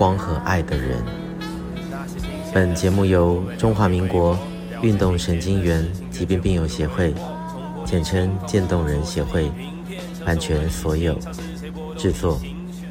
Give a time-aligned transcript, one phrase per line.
[0.00, 1.04] 光和爱的人。
[2.54, 4.34] 本节目由中华民国
[4.80, 7.12] 运动神经元疾病病友协会，
[7.84, 9.52] 简称渐冻人协会，
[10.24, 11.14] 版权所有，
[11.98, 12.40] 制作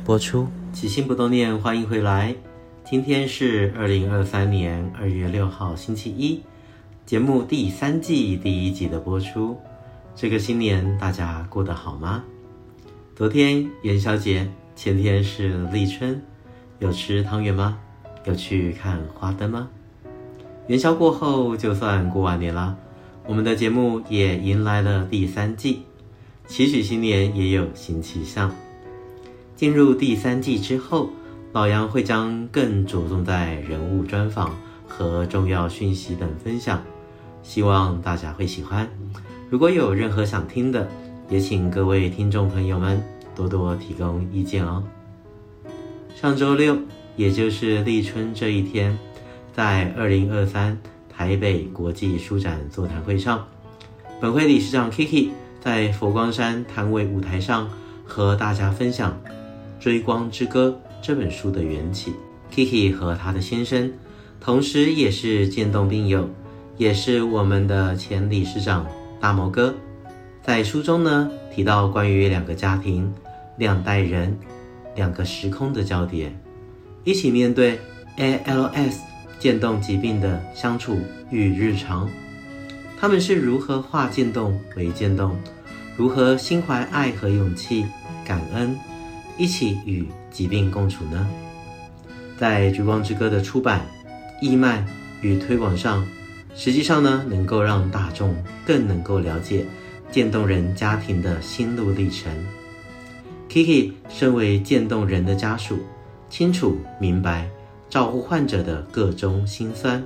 [0.06, 0.48] 播出。
[0.72, 2.36] 起心不冻念，欢迎回来。
[2.88, 6.44] 今天是二零二三年二月六号，星期一，
[7.08, 9.58] 节目第三季第一集的播出。
[10.16, 12.24] 这个新年大家过得好吗？
[13.16, 16.22] 昨天元宵节，前天是立春。
[16.80, 17.78] 有吃汤圆吗？
[18.26, 19.70] 有去看花灯吗？
[20.68, 22.76] 元宵过后，就算过完年啦。
[23.26, 25.84] 我们的节目也迎来了第三季，
[26.48, 28.52] 期许新年也有新气象。
[29.56, 31.10] 进入第三季之后，
[31.52, 34.56] 老杨会将更着重在人物专访
[34.88, 36.82] 和重要讯息等分享，
[37.44, 38.88] 希望大家会喜欢。
[39.50, 40.88] 如果有任何想听的，
[41.30, 43.04] 也请各位听众朋友们
[43.36, 44.84] 多多提供意见哦。
[46.20, 46.78] 上周六，
[47.16, 49.00] 也就是立春这一天，
[49.54, 50.78] 在二零二三
[51.10, 53.48] 台北国际书展座谈会上，
[54.20, 55.30] 本会理事长 Kiki
[55.62, 57.70] 在佛光山摊位舞台上
[58.04, 59.18] 和大家分享
[59.82, 62.12] 《追光之歌》这本书的缘起。
[62.54, 63.90] Kiki 和他的先生，
[64.42, 66.30] 同时也是渐冻病友，
[66.76, 68.86] 也是我们的前理事长
[69.22, 69.74] 大毛哥，
[70.44, 73.10] 在书中呢提到关于两个家庭、
[73.58, 74.38] 两代人。
[74.96, 76.32] 两个时空的交叠，
[77.04, 77.80] 一起面对
[78.18, 78.96] ALS
[79.40, 81.00] 渐冻疾病的相处
[81.32, 82.10] 与日常。
[83.00, 85.38] 他们是如何化渐冻为渐冻，
[85.96, 87.86] 如何心怀爱和勇气、
[88.26, 88.78] 感恩，
[89.38, 91.28] 一起与疾病共处呢？
[92.38, 93.86] 在《追光之歌》的出版、
[94.42, 94.86] 义卖
[95.22, 96.06] 与推广上，
[96.54, 99.66] 实际上呢，能够让大众更能够了解
[100.12, 102.32] 渐冻人家庭的心路历程。
[103.50, 105.80] Kiki 身为渐冻人的家属，
[106.30, 107.50] 清楚明白
[107.90, 110.04] 照顾患者的个中辛酸，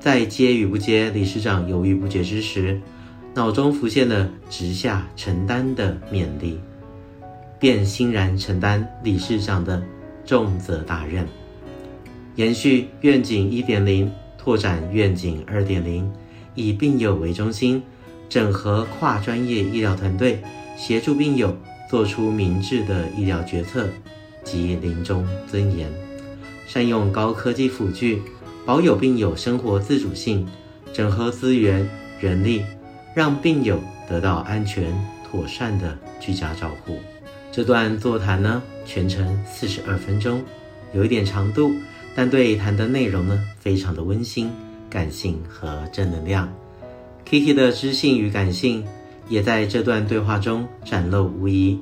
[0.00, 2.80] 在接与不接理事长犹豫不决之时，
[3.34, 6.58] 脑中浮现了直下承担的勉励，
[7.60, 9.80] 便欣然承担理事长的
[10.24, 11.24] 重责大任，
[12.34, 16.12] 延续愿景一点零，拓展愿景二点零，
[16.56, 17.80] 以病友为中心，
[18.28, 20.42] 整合跨专业医疗团队，
[20.76, 21.56] 协助病友。
[21.88, 23.88] 做出明智的医疗决策
[24.42, 25.90] 及临终尊严，
[26.66, 28.20] 善用高科技辅具，
[28.64, 30.46] 保有病友生活自主性，
[30.92, 31.88] 整合资源
[32.20, 32.62] 人力，
[33.14, 34.92] 让病友得到安全
[35.28, 36.98] 妥善的居家照护。
[37.52, 40.42] 这段座谈呢，全程四十二分钟，
[40.92, 41.72] 有一点长度，
[42.14, 44.50] 但对谈的内容呢，非常的温馨、
[44.90, 46.52] 感性和正能量。
[47.28, 48.84] Kiki 的知性与感性。
[49.28, 51.80] 也在这段对话中展露无遗。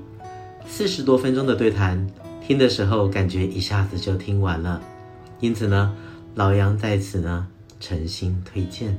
[0.66, 2.06] 四十多分钟的对谈，
[2.46, 4.80] 听的时候感觉一下子就听完了。
[5.40, 5.92] 因此呢，
[6.34, 7.46] 老杨在此呢
[7.78, 8.96] 诚心推荐。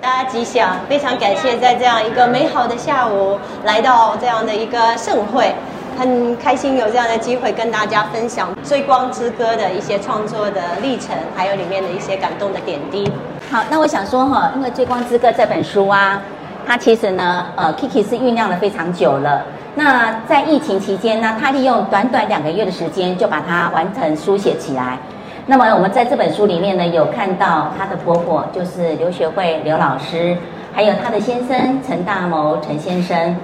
[0.00, 5.54] 大家吉祥，非常感谢在这样一个美好的下午来到这样的一个盛会，
[5.96, 13.08] 很开心有这样的机会跟大家分享《追光之歌》的一些创作的历程，还有里面的一些感动的点滴。
[13.52, 16.18] 好，那我想说哈，因为《追光之歌》这本书啊，
[16.66, 19.44] 它其实呢，呃，Kiki 是酝酿了非常久了。
[19.74, 24.96] 那在疫情期间呢，他利用短短两个月的时间就把它完成书写起来。
[25.44, 30.34] 那么我们在这本书里面呢，有看到她的婆婆就是刘学慧刘老师，
[30.72, 33.36] 还有她的先生陈大谋陈先生，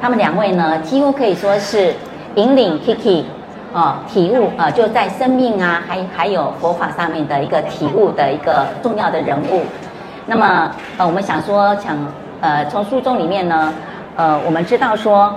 [0.00, 1.94] 他们两位呢，几乎可以说是
[2.34, 3.22] 引领 Kiki。
[3.72, 9.62] 哦，体悟啊、呃，就在生命啊，还还有佛法上面的一个体悟的一个重要的人物。
[10.26, 11.96] 那么，呃，我们想说，想
[12.40, 13.72] 呃，从书中里面呢，
[14.14, 15.34] 呃，我们知道说，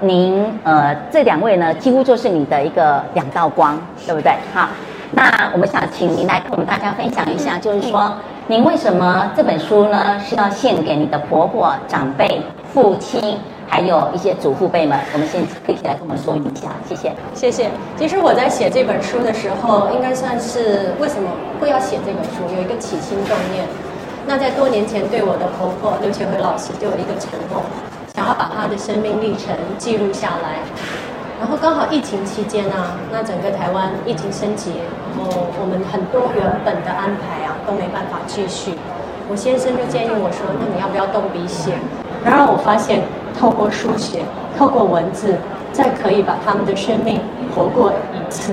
[0.00, 3.76] 您呃这两位呢，几乎就是你的一个两道光，
[4.06, 4.32] 对不对？
[4.54, 4.68] 好，
[5.10, 8.12] 那我们想请您来跟我们大家分享一下，就是说，
[8.46, 12.40] 您为什么这本书呢是要献给你的婆婆、长辈、
[12.72, 13.38] 父亲？
[13.72, 17.70] 还有一些祖父辈们，我们先可以来跟我们说一下，谢谢，谢谢。
[17.96, 21.24] 其实我在写这本书的时候，应该算是为什么
[21.58, 23.64] 会要写这本书，有一个起心动念。
[24.26, 27.64] 那在多年前，对我的婆婆刘学辉老师就有一个承诺，
[28.12, 30.60] 想要把她的生命历程记录下来。
[31.40, 34.84] 然后刚好疫情期间啊，那整个台湾疫情升级，
[35.16, 38.76] 然后我们很多原本的安排啊都没办法继续。
[39.30, 41.72] 我先生就建议我说：“那你要不要动笔写？”
[42.24, 43.02] 然而我发现，
[43.38, 44.20] 透过书写，
[44.56, 45.36] 透过文字，
[45.72, 47.20] 再可以把他们的生命
[47.54, 48.52] 活过一次。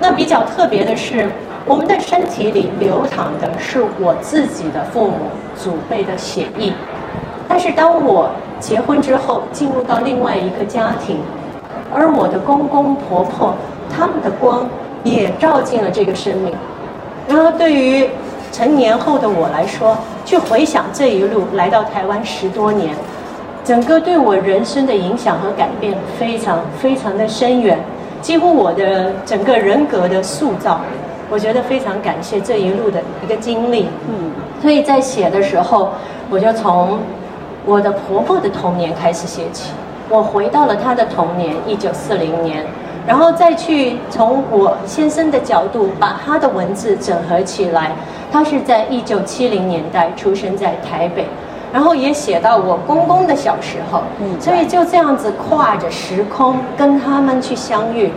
[0.00, 1.28] 那比较特别的是，
[1.66, 5.16] 我们的身体里流淌的是我自己的父母
[5.56, 6.72] 祖辈的血液。
[7.48, 11.18] 但是当我结婚之后，进入到另外一个家庭，
[11.94, 13.54] 而我的公公婆婆
[13.94, 14.68] 他们的光
[15.04, 16.54] 也照进了这个生命。
[17.28, 18.08] 然后对于
[18.56, 19.94] 成年后的我来说，
[20.24, 22.94] 去回想这一路来到台湾十多年，
[23.62, 27.78] 整个对我人生的影响和改变非常非常的深远。
[28.22, 30.80] 几乎我的整个人格的塑造，
[31.28, 33.90] 我觉得非常感谢这一路的一个经历。
[34.08, 34.30] 嗯，
[34.62, 35.90] 所以在写的时候，
[36.30, 36.98] 我就从
[37.66, 39.72] 我的婆婆的童年开始写起。
[40.08, 42.64] 我回到了她的童年，一九四零年，
[43.06, 47.92] 然后再去从我先生的角度把他的文字整合起来。
[48.30, 51.26] 他是在一九七零年代出生在台北。
[51.72, 58.10] 然后也写到我公公的小时候，嗯，所以就这样子跨着时空跟他们去相遇，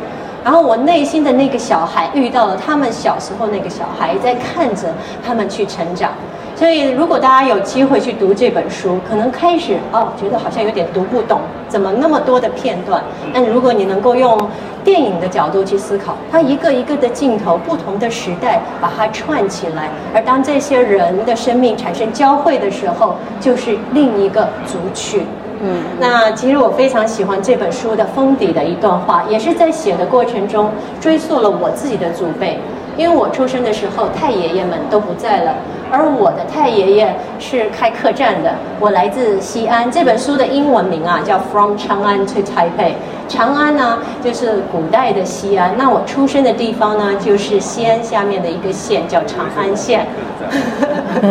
[0.45, 4.93] 然后我内心的那个小孩遇到了他们小时候那个小孩，在看着
[5.25, 6.11] 他们去成长。
[6.59, 11.39] 所以，如果大家有机会去读这本书，可能开始哦，觉得好像有点读不懂，
[11.69, 13.01] 怎么那么多的片段？
[13.33, 14.37] 但如果你能够用
[14.83, 25.25] 电影的角度去思考，它一个一个的镜头，不同的时代，把它串起来，而当这些人的生命产生交汇的时候，就是另一个族群。
[25.61, 30.69] 嗯，那其实我非常喜欢这本书的封底的一段话，也是在写的过程中
[30.99, 32.59] 追溯了我自己的祖辈。
[32.99, 35.55] 因为我出生的时候，太爷爷们都不在了，
[35.89, 38.53] 而我的太爷爷是开客栈的。
[38.77, 42.91] 我来自西安，这本书的英文名啊叫《From 长安 to Taipei》。
[43.29, 45.73] 长安呢，就是古代的西安。
[45.77, 50.05] 那我出生的地方呢，就是西安下面的一个县，叫长安县。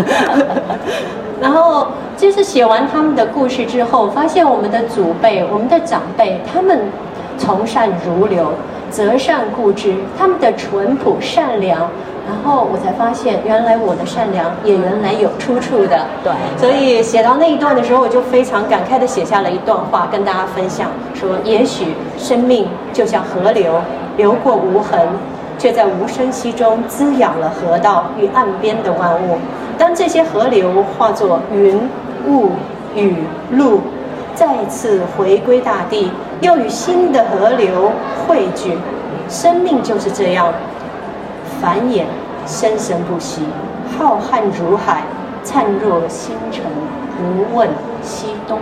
[1.38, 6.80] 然后就是写完他们的故事之后，发现我们的祖辈、我们的长辈，他们
[7.36, 8.54] 从善如流。
[8.90, 11.90] 择善固执，他们的淳朴善良，
[12.26, 16.06] 然后我才发现，原来我的善良也原来有出处的。
[16.24, 21.86] 对，所以写到那一段的时候，我就非常感慨地写下了一段话，跟大家分享，说：也许
[22.16, 23.74] 生命就像河流，
[24.16, 25.00] 流过无痕，
[25.58, 29.38] 却在无声息中滋养了河道与岸边的万物。
[29.76, 31.80] 当这些河流化作云、
[32.26, 32.50] 雾、
[32.94, 33.16] 雨、
[33.50, 33.80] 露。
[34.34, 37.90] 再次回归大地，又与新的河流
[38.26, 38.78] 汇聚，
[39.28, 40.52] 生命就是这样
[41.60, 42.04] 繁衍，
[42.46, 43.42] 生生不息，
[43.98, 45.02] 浩瀚如海，
[45.42, 46.62] 灿若星辰，
[47.16, 47.68] 不问
[48.02, 48.60] 西东。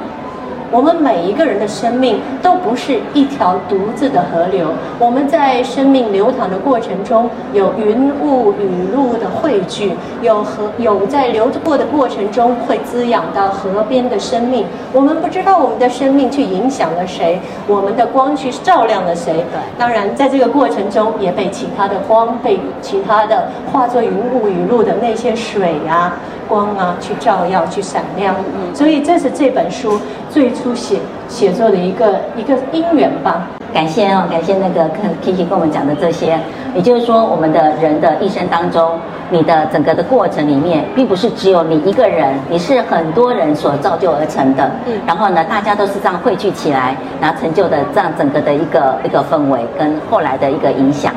[0.70, 4.68] 我们每一个人的生命都不是一条独自的河流，
[4.98, 14.66] 我们在生命流淌的过程中，有云雾雨露的汇聚，有河有在流过的过程中会滋养到河边的生命。
[14.92, 19.34] 我们不知道我们的生命去影响了谁，我们的光去照亮了谁。
[19.34, 26.18] 对，当然在这个过程中也被其他的光，被其他的化作云雾雨露的那些水呀、啊。
[26.48, 28.34] 光啊，去照耀，去闪亮。
[28.54, 30.00] 嗯，所以这是这本书
[30.30, 30.98] 最初写
[31.28, 33.48] 写作的一个一个因缘吧。
[33.72, 36.38] 感谢哦，感谢那个跟 Kiki 跟我们讲的这些。
[36.74, 38.98] 也就是说，我们的人的一生当中，
[39.30, 44.70] 你的整个的过程里面，并不是只有你一个人，你是很多人所造就而成的。
[44.86, 51.12] 嗯，然后呢，大家都是这样汇聚起来，然后成就的这样整个的一个一个氛围跟后来的一个影响。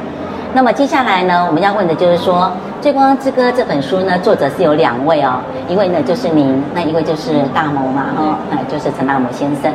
[0.51, 2.51] 那么接下来呢，我们要问的就是说，
[2.83, 9.71] 《追光之歌》这本书呢，作者是有两位哦，一位呢就是您，那一位就是大谋嘛，哦，哎，就是陈大谋先生。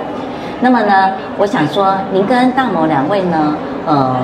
[0.60, 3.54] 那么呢，我想说，您跟大谋两位呢，
[3.86, 4.16] 呃，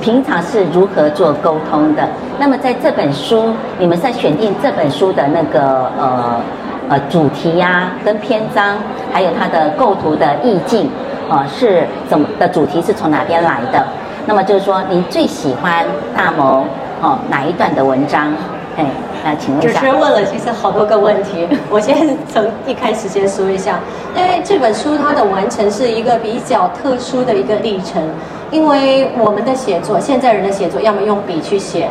[0.00, 2.02] 平常是如何做沟通的？
[2.38, 6.40] 那么在这本书，你们在选定这本书的那个呃
[6.88, 8.78] 呃主题呀、啊，跟篇章，
[9.12, 10.90] 还有它的构图的意境，
[11.28, 13.84] 呃，是怎么的主题是从哪边来的？
[14.26, 15.84] 那么就是说，你最喜欢
[16.16, 16.64] 大谋
[17.00, 18.32] 哦哪一段的文章？
[18.76, 18.86] 哎，
[19.24, 19.74] 那请问一下。
[19.74, 23.78] 主持人问了其实好多个问题，我先从一开始先说一下，
[24.16, 28.02] 因为这本书它的完成是一个比较特殊的一个历程，
[28.50, 31.88] 因为我们的写作，现在人的写作，要么用笔去写，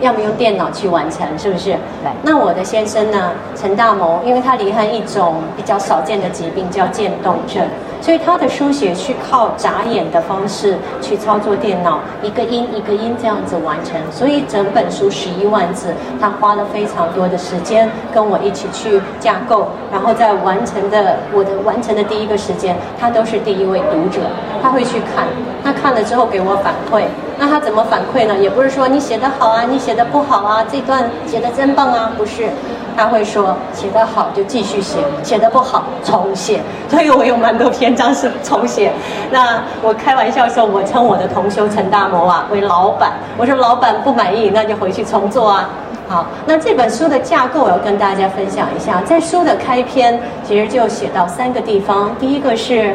[0.00, 1.72] 要么用电脑去完成，是不是？
[2.02, 2.10] 对。
[2.22, 7.66] 那我的先生呢，陈大谋，因为他罹患一种比较少见的疾病，叫渐冻症。
[8.02, 14.00] 所以他的书写是靠眨眼的方式去操作电脑，一个音一个音这样子完成。
[14.10, 24.22] 所以整本书十一万字，他花了非常多的时间跟我一起去架构，然后在完成的我的完成的第一个时间，他都是第一位读者，
[24.62, 25.26] 他会去看，
[25.62, 27.02] 他看了之后给我反馈。
[27.40, 28.36] 那他怎么反馈呢？
[28.36, 32.50] 也不是说你写得好啊，你写得不好啊，这段写得真棒啊，不是。
[32.96, 36.60] 他会说写得好就继续写，写得不好重写。
[36.86, 38.92] 所以我有蛮多篇章是重写。
[39.30, 43.12] 那我开玩笑说，我称我的同修陈大谋啊为老板。
[43.38, 45.70] 我说老板不满意，那就回去重做啊。
[46.08, 49.00] 好，那这本书的架构我要跟大家分享一下。
[49.02, 52.14] 在书的开篇，其实就写到三个地方。
[52.18, 52.94] 第一个是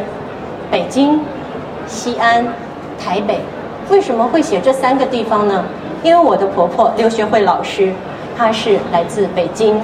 [0.69, 1.19] 北京、
[1.87, 2.45] 西安、
[3.03, 3.39] 台北。
[3.89, 5.63] 为什么会写这三个地方呢？
[6.03, 7.91] 因为我的婆婆刘学慧老师，
[8.37, 9.79] 她是来自北京。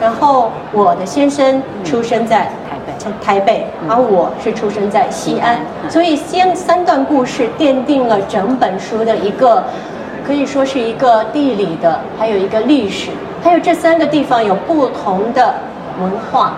[0.00, 2.92] 然后我的先生出生在台北，
[3.22, 5.58] 台北，而我是出生在西安，
[5.90, 9.62] 所以先三段故事奠定了整本书的一个，
[10.26, 13.10] 可以说是一个地理的，还有一个历史，
[13.42, 15.56] 还有这三个地方有不同的
[16.00, 16.54] 文化、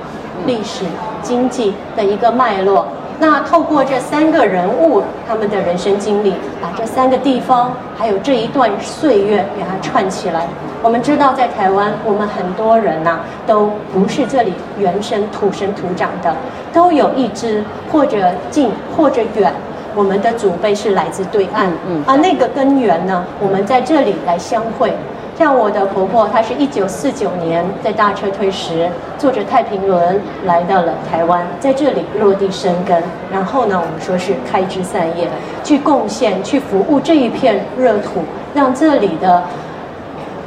[0.47, 0.85] 历史、
[1.21, 2.87] 经济的一个脉络。
[3.23, 10.49] 那透过这三个人物他们的人生经历，把这三个地方还有这一段岁月给它串起来。
[10.83, 16.35] 我们知道，在台湾，我们很多人呐、啊，都不是这里原生土生土长的，
[16.73, 17.63] 都有一支
[17.93, 19.55] 或者近或者远，
[19.95, 24.93] 我们的祖辈是来自对岸，嗯，而那个根源呢，我们在这里来相会。
[25.39, 35.27] 像我的婆婆，她是一九四九年在大车推时坐着太平轮来到了台湾，在这里落地生根，然后呢，我们说是开枝散叶，
[35.65, 38.21] 去贡献、去服务这一片热土，
[38.55, 39.43] 让这里的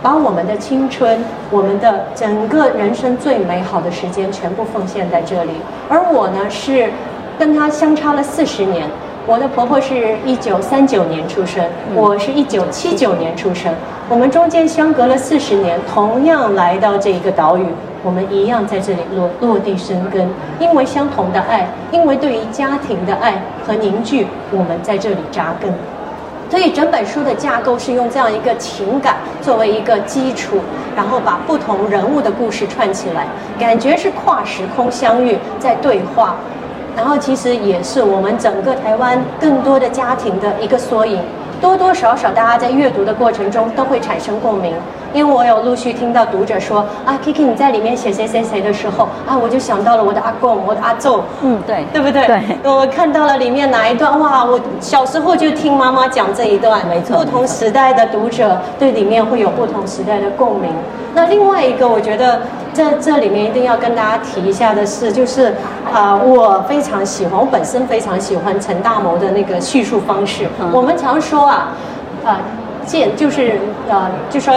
[0.01, 5.51] 把我们的青春、我们的整个人生最美好的时间全部奉献在这里。
[5.89, 6.89] 而我呢，是
[7.37, 8.87] 跟她相差了四十年。
[9.27, 11.65] 我的婆婆是一九三九年出生，
[11.95, 13.73] 我是一九七九年出生，
[14.07, 17.65] 我们中间相隔了四十年，同样来到这一个岛屿，
[18.03, 20.29] 我们一样在这里落落地生根，
[20.59, 25.73] 因为相同的爱，因为对于家庭的爱和凝聚，我们在这里扎根。
[26.47, 30.59] 所以整本书的架构是用这样一个情感作为一个基础，
[30.95, 33.25] 然后把不同人物的故事串起来，
[33.59, 36.35] 感觉是跨时空相遇，在对话。
[36.95, 41.19] 然后其实也是我们整个台湾更多的家庭的一个缩影，
[41.59, 44.73] 多多少少大家在阅读的过程中都会产生共鸣。
[45.15, 52.27] 因为我有陆续听到读者说啊，Kiki 你在里面写谁谁谁的时候啊，我就想到了我的阿公，我的阿祖，嗯，对，对不对？
[52.27, 57.19] 对，我看到了里面哪一段哇，我小时候就听妈妈讲这一段，没错。
[57.19, 60.69] 不同时代的读者对里面会有不同时代的共鸣。
[61.13, 62.41] 那另外一个，我觉得
[62.73, 65.45] 在这里面一定要跟大家提一下的是，就是
[65.93, 70.45] 啊、呃，我非常喜欢，我本身非常喜欢陈大谋的那个叙述方式。
[70.59, 71.69] 嗯、我们常说啊，
[72.25, 72.37] 啊、呃，
[72.85, 74.53] 见就是呃，就说。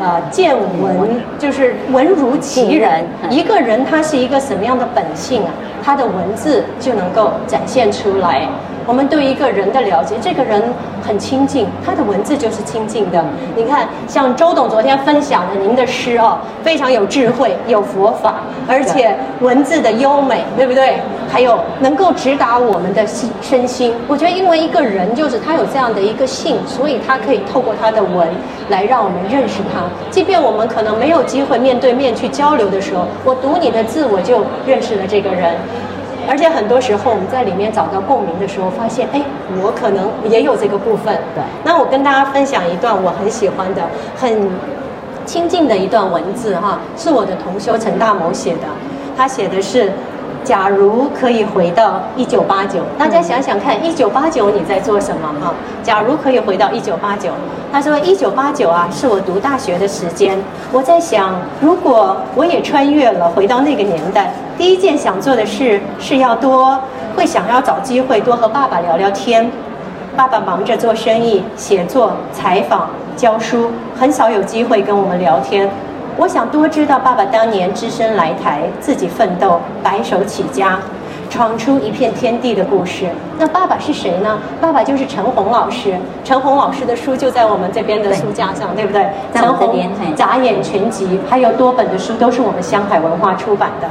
[0.00, 3.04] 呃，见闻就是闻如其人。
[3.30, 5.50] 一个人他是一个什么样的本性啊？
[5.84, 8.48] 他的文字就能够展现出来。
[8.86, 10.62] 我们对一个人的了解，这个人
[11.02, 13.24] 很亲近，他的文字就是亲近的。
[13.56, 21.00] 你看，像周董昨天分享的您的诗哦，非常有智慧，有佛法，而且文字的优美，对不对？
[21.30, 23.94] 还有能够直达我们的心身心。
[24.06, 28.28] 我觉得，因为一个人就是他有这样的一个性，所以他可以透过他的文
[28.68, 29.84] 来让我们认识他。
[30.10, 35.54] 即便我们可能没有机会面对面去交流的时候，我读你的字，我就认识了这个人。
[36.28, 39.22] 而且很多时候我们在里面找到共鸣的时候，发现，哎，
[39.62, 41.14] 我可能也有这个部分。
[41.34, 41.42] 对。
[41.64, 43.82] 那我跟大家分享一段我很喜欢的、
[44.16, 44.48] 很
[45.26, 48.68] 亲近的一段文字哈，是我的同修陈大谋写的。
[49.16, 49.92] 他写的是：
[50.44, 55.54] 假如可以回到一九八九，大家想想看，一九八九你在做什么哈？
[55.82, 57.30] 假如可以回到一九八九，
[57.72, 60.36] 他说一九八九啊，是我读大学的时间。
[60.72, 64.32] 我在想，如果我也穿越了，回到那个年代。
[64.58, 66.78] 第一件想做的事是要多
[67.16, 69.50] 会想要找机会多和爸爸聊聊天。
[70.16, 75.70] 爸爸忙着做生意、写作、采访、教书，很少有机会跟我们聊天。
[76.16, 80.78] 我想多知道爸爸当年只身来台，自己奋斗，白手起家，
[81.30, 83.06] 闯出一片天地的故事。
[83.38, 84.38] 那爸爸是谁呢？
[84.60, 85.94] 爸爸就是陈红老师。
[86.22, 89.06] 陈红老师的书就在我们这边的书架上，对，对不对？
[89.34, 89.74] 陈红
[90.14, 93.88] 《眨眼全集》还有多本的书都是我们香海文化出版的。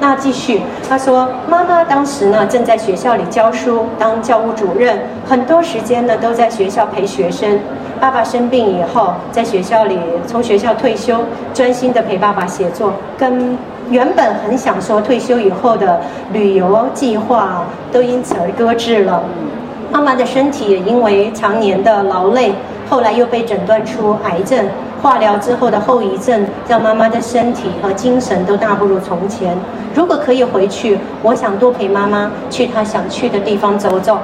[0.00, 7.58] 那继续，他说妈妈当时呢正在学校里教书，当教务主任，很多时间呢都在学校陪学生。
[7.98, 11.16] 爸爸生病以后，在学校里从学校退休，
[11.54, 13.56] 专心的陪爸爸写作，跟
[13.88, 15.98] 原本很想说退休以后的
[16.30, 19.22] 旅游计划都因此而搁置了。
[19.90, 22.52] 妈妈的身体也因为常年的劳累，
[22.88, 24.66] 后来又被诊断出癌症。
[25.02, 29.56] 化疗之后的后遗症，让妈妈的身体和精神都大不如从前。
[29.94, 34.18] 如果可以回去，我想多陪妈妈去她想去的地方走走。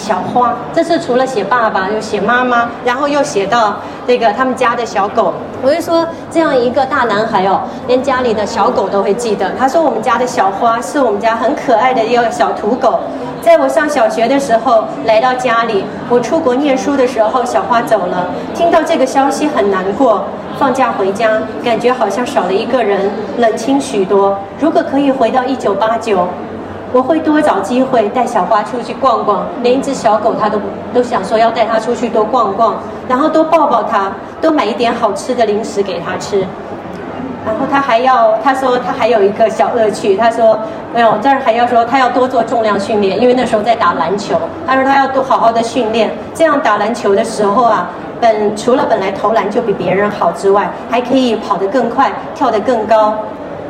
[0.00, 3.76] 小花，这是除了写爸爸，又写妈妈，然后又写到
[4.06, 5.34] 这个他们家的小狗。
[5.62, 9.52] 我就说，这样一个大男孩哦，连家里的小狗都会记得。
[9.58, 13.00] 他说，我们家的小花是我们家很可爱的一个小土狗。
[13.42, 18.26] 在我上小学的时候来到家里，我出国念书的时候，小花走了。
[18.54, 20.24] 听到这个消息很难过。
[20.58, 24.38] 放假回家，感觉好像少了一个人，冷清许多。
[24.58, 26.26] 如果可以回到一九八九。
[26.92, 30.58] 我会多找机会带小花出去逛逛，连一只小狗它都
[30.92, 32.74] 都想说要带它出去多逛逛，
[33.08, 36.44] 然后多抱抱它，多买一点好吃的零食给它吃。
[37.46, 40.58] 然后他还要，他说他还有一个小乐趣，他说
[40.92, 44.36] 没有，这儿还要说他要多做重量训练，因为那时候在打篮球。
[44.66, 47.88] 他说他要多好好的训练，这样打篮球的时候啊，
[48.20, 53.14] 本除了本来投篮就比别人好之外，还可以跑得更快，跳得更高。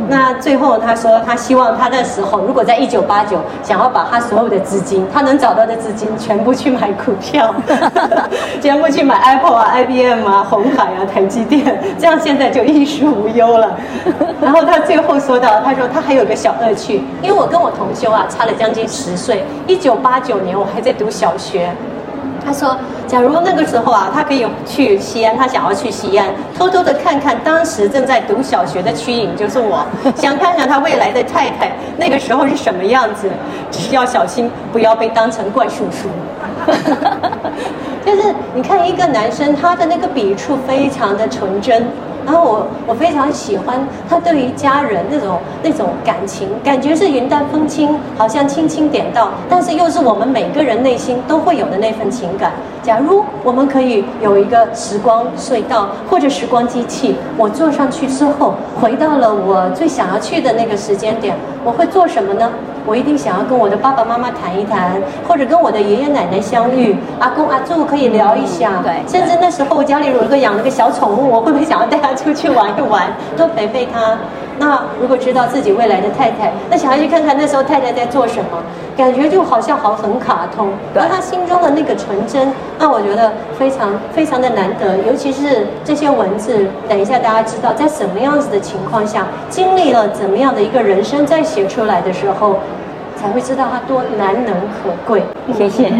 [0.09, 7.54] 那最后他说，他希望他那时候如果在一九八九，想要把他所有的资金，他能找到的资金全部去买股票，
[8.61, 13.76] 全部去买 Apple 啊、IBM 啊、红海啊、台积电，这样现在就衣食无忧了。
[14.40, 21.71] 然后他最后说到，他说他还有个小乐趣，因为我跟我同修啊差了将近十岁，一九八九年我还在读小学。
[22.45, 29.85] 他说：“假如那个时候啊，他可以去西安，他想要去西安，偷偷的看看当时正在读小学的曲颖，就是我，
[30.17, 33.31] 想看看他未来的太太那个时候是什么样子，
[33.71, 36.09] 只是要小心不要被当成怪叔叔。
[38.05, 41.87] ”就是你看一个男生，他的那个笔触非常的纯真。
[42.31, 52.53] 然后我我非常喜欢他对于家人那种那种感情，感觉是云淡风轻，好像轻轻点到，但是又是我们每个人内心都会有的那份情感。
[52.83, 62.51] 假如我们可以有一个时光隧道或者时光机器，我坐上去之后，回到了我最想要去的那个时间点，我会做什么呢？
[62.87, 64.93] 我一定想要跟我的爸爸妈妈谈一谈，
[65.29, 68.83] 或者跟我的爷爷奶奶相遇，阿公阿祖可以聊一下。
[68.83, 74.17] 对，甚至那时候我家里如果养了个小宠物，我会不会想要带它出去玩一玩，多陪陪它？
[74.61, 78.63] 那如果知道自己未来的太太，那想要去看看那时候太太在做什么，
[78.95, 80.69] 感觉就好像好很卡通。
[80.95, 84.99] 而他心中的那个纯真，那我觉得非常非常的难得。
[84.99, 92.59] 尤其是这些文字，等一下大家知道在什么样子的情况下，经历了怎么样的一个人生，在写出来的时候，
[93.17, 95.23] 才会知道它多难能可贵。
[95.57, 95.91] 谢谢。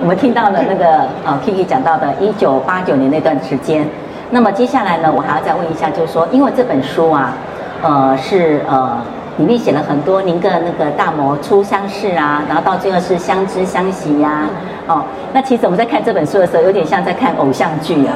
[0.00, 3.88] 我们听到了那个呃，Kiki 讲到的一九八九年那段时间。
[4.32, 7.32] 那么接下来呢，我还要再问一下，就是说，因为这本书啊。
[7.82, 8.98] 呃，是呃，
[9.38, 14.46] 里面写了很多您跟那个大摩初相识啊，然后到最后是相知相惜呀、
[14.86, 18.14] 啊，哦，那其实我们在看这本书的时候，有点像在看偶像剧啊，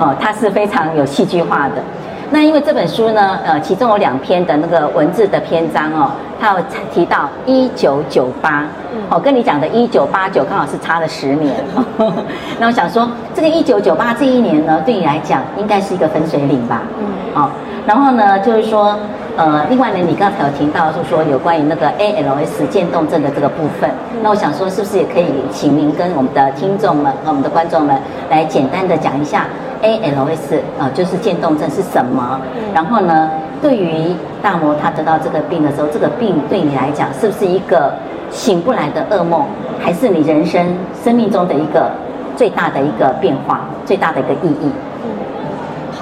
[0.00, 1.74] 哦，它是非常有戏剧化的。
[2.30, 6.58] 那因为这本书呢，呃，其中有两篇的那个文字的篇章哦，它有
[6.92, 8.64] 提到一九九八，
[9.10, 11.54] 哦，跟你讲的一九八九刚好是差了十年。
[12.58, 16.82] 那我想说，这个一九九八这一年呢，对你来讲应该是一个分水岭吧？
[16.98, 17.06] 嗯，
[17.40, 17.48] 哦。
[17.86, 18.96] 然后呢，就是说，
[19.36, 23.90] 呃，另外呢，你刚才有提到，就是说有关于那个 ALS 渐冻症的这个部分。
[24.22, 27.94] 那我想说，是不是也可以请您跟我们的听众们和我们的观众们
[28.30, 29.46] 来简单的讲一下
[29.82, 32.40] ALS，呃，就是渐冻症是什么？
[32.72, 37.92] 然后呢，对于大魔他得到这个病的时候，这个病对你来讲是不是一个
[38.30, 39.44] 醒不来的噩梦，
[39.78, 41.90] 还是你人生生命中的一个
[42.34, 44.72] 最大的一个变化，最大的一个意义？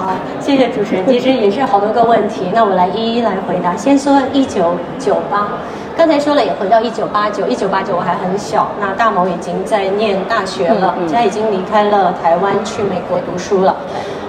[0.03, 0.11] 好，
[0.41, 1.07] 谢谢主持人。
[1.07, 3.73] 其实也是好多个问题，那我来一一来回答。
[3.77, 5.47] 先说一九九八，
[5.95, 7.47] 刚才说了，也回到一九八九。
[7.47, 13.77] 一九八九我还很小，那大毛已经在念大学了，现在已经离开了台湾去美国读书了。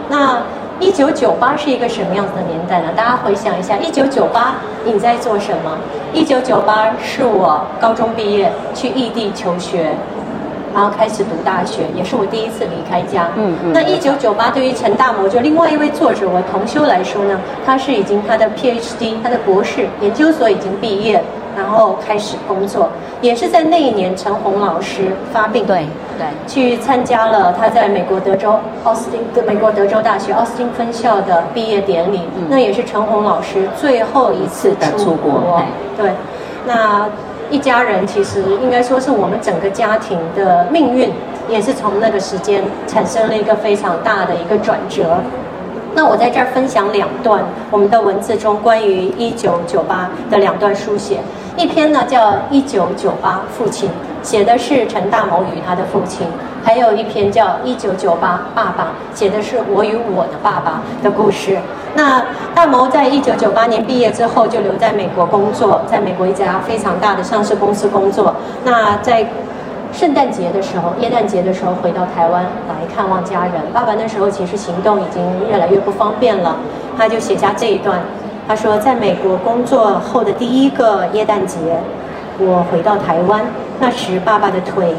[0.09, 0.39] 那
[0.79, 2.93] 一九九八是一个什么样子的年代呢？
[2.95, 5.77] 大家回想一下，一九九八你在做什么？
[6.13, 9.91] 一九九八是我高中毕业去异地求学。
[10.75, 13.29] 然后开始读大学，也是我第一次离开家。
[13.37, 13.73] 嗯嗯。
[13.73, 21.23] 那一九九八对于陈大摩，就另外一位作者，我同修来说呢，他是已经他的 PhD，他的博士研究所已经毕业，
[21.57, 22.91] 然后开始工作。
[23.21, 25.87] 也是在那一年，陈红老师发病，对
[26.19, 32.21] 对，去参加了他在美国德州奥斯汀的美国德州大学奥斯汀分校的毕业典礼。
[32.37, 35.63] 嗯、那也是陈红老师最后一次的出国。
[35.97, 36.11] 对，
[36.67, 37.09] 那
[37.51, 41.11] 一家人其实应该说是我们整个家庭的命运，
[41.49, 45.19] 也是从那个时间产生了一个非常大的一个转折。
[45.95, 51.21] 那我在这儿分享两段我们的文字中关于一九九八的两段书写。
[51.57, 53.89] 一篇呢叫《一九九八父亲》，
[54.21, 56.27] 写的是陈大谋与他的父亲；
[56.65, 61.59] 还有一篇叫《一九九八爸爸》，写的是我与我的爸爸的故事。
[61.95, 62.25] 那
[62.55, 68.35] 大谋在一九九八年毕业之后就留在美国工作，在美国一家非常大的上市公司工作。
[68.65, 69.27] 那在
[69.93, 73.53] 圣诞节的时候，耶诞节的时候回到台湾来看望家人。
[73.73, 76.57] 爸爸那时候其实行动已经越来越不方便了，
[76.97, 78.01] 他就写下这一段。
[78.49, 81.59] 他说，在美国工作后的第一个耶诞节，
[82.39, 83.43] 我回到台湾，
[83.79, 84.95] 那时爸爸的腿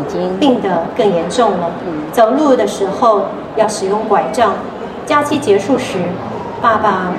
[0.00, 1.70] 已经病得更严重了，
[2.12, 3.22] 走路的时候
[3.56, 4.52] 要使用拐杖。
[5.04, 5.98] 假期结束时，
[6.60, 7.12] 爸爸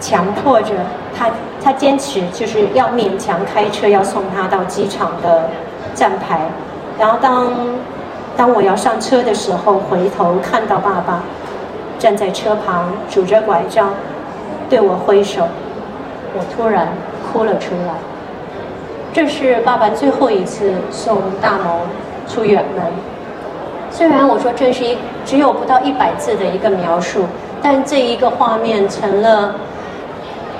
[0.00, 0.74] 强迫着
[1.16, 1.30] 他，
[1.62, 5.50] 他坚持就是要勉强开车要送他到机场的
[5.94, 6.40] 站牌。
[6.98, 7.52] 然后当
[8.36, 11.22] 当我要上车的时候，回头看到爸爸。
[11.96, 13.94] 站在车旁，拄着拐杖，
[14.68, 15.46] 对我挥手，
[16.34, 16.88] 我突然
[17.22, 17.94] 哭了出来。
[19.14, 21.82] 这是爸爸最后一次送大谋
[22.28, 22.84] 出远门。
[23.88, 27.24] 虽然我说这是一只有不到一百字的一个描述，
[27.62, 29.54] 但这一个画面成了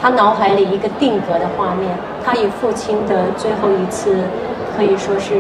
[0.01, 1.91] 他脑海里一个定格的画面。
[2.25, 4.19] 他与父亲的最后一次，
[4.77, 5.33] 可以说是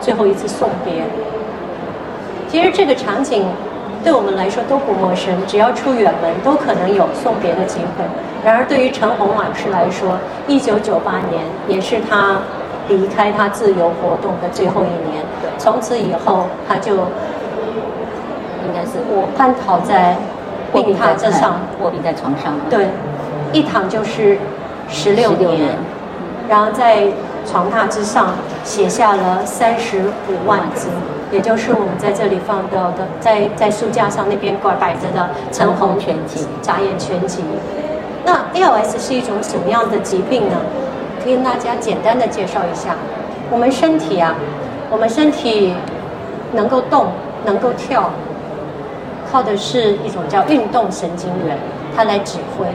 [0.00, 1.02] 最后一次送别。
[2.48, 3.44] 其实这个场景。
[4.04, 8.04] 对我们来说都不陌生，只要出远门都可能有送别的机会。
[8.44, 12.38] 然而，对于陈红老师来说，一九九八年也是他
[12.88, 15.22] 离开他自由活动的最后一年。
[15.58, 20.16] 从此以后，他就应该是卧瘫倒在
[20.72, 22.54] 病榻之上，卧病在床上。
[22.68, 22.88] 对，
[23.52, 24.36] 一躺就是
[24.88, 25.76] 十六年，
[26.48, 27.06] 然后在
[27.46, 30.88] 床榻之上写下了三十五万字。
[31.30, 37.42] 也就是我们在这里放到的，在在书架上那边挂摆着的《陈红全集》眨眼全集。
[38.24, 40.56] 那 ALS 是一种什么样的疾病呢？
[41.22, 42.96] 可以跟大家简单的介绍一下。
[43.50, 44.34] 我们身体啊，
[44.90, 45.74] 我们身体
[46.52, 47.06] 能够动，
[47.44, 48.10] 能够跳，
[49.30, 51.56] 靠的是一种叫运动神经元，
[51.94, 52.66] 它来指挥，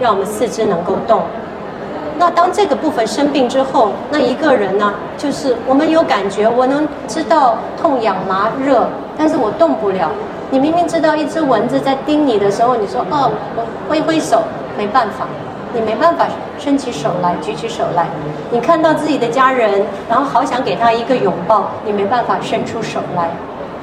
[0.00, 1.22] 让我们四肢能够动。
[2.18, 8.86] 那当这个部分生病之后，那一个人呢，就是我们有感觉，我能知道痛、痒、麻、热，
[9.18, 10.10] 但是我动不了。
[10.50, 14.42] 你明明知道一只蚊子在叮你的时候，你说哦，我挥挥手，
[14.76, 15.26] 没办法，
[15.74, 16.26] 你没办法
[16.58, 18.06] 伸起手来，举起手来。
[18.50, 23.30] 你看到自己的家人，然后好想给他一个拥抱，你没办法伸出手来。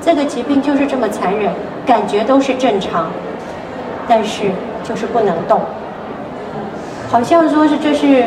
[0.01, 1.51] 这个疾病就是这么残忍，
[1.85, 3.07] 感觉都是正常，
[4.07, 4.51] 但是
[4.83, 5.61] 就是不能动。
[7.09, 8.25] 好像说是这是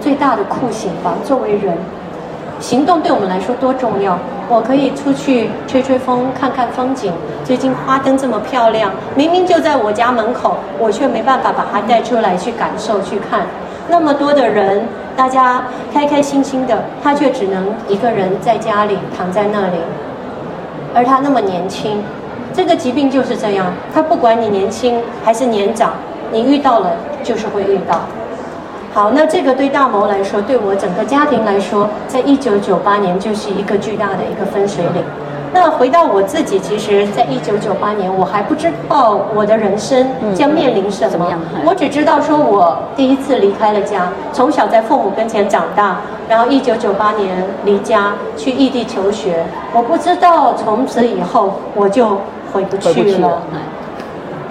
[0.00, 1.14] 最大的酷刑吧。
[1.24, 1.76] 作为人，
[2.60, 4.18] 行动对我们来说多重要。
[4.52, 7.10] 我可以出去吹吹风，看看风景。
[7.42, 13.46] 最近花灯这么漂亮，明明就在我家门口，我却没办法把它带出来去感受、去看。
[13.88, 14.86] 那么多的人，
[15.16, 19.78] 大家开开心心的，他却只能一个人在家里躺在那里。
[20.94, 22.02] 而他那么年轻，
[22.52, 23.72] 这个疾病就是这样。
[23.94, 25.94] 他不管你年轻还是年长。
[26.30, 26.90] 你遇到了，
[27.22, 28.02] 就是会遇到。
[28.94, 35.02] 好，那这个对大谋来说，对我整个家庭来说，在一九九八年就是一个巨大的一个分水岭。
[35.54, 41.26] 那回到我自己，其实，在一九九八年，我还不知道我的人生将面临什么。
[41.64, 49.44] 我只知道说，我第一次离开了家，从小在父母跟前长大，然后一九九八年离家去异地求学。
[49.74, 52.18] 我不知道从此以后我就
[52.52, 53.42] 回不去了。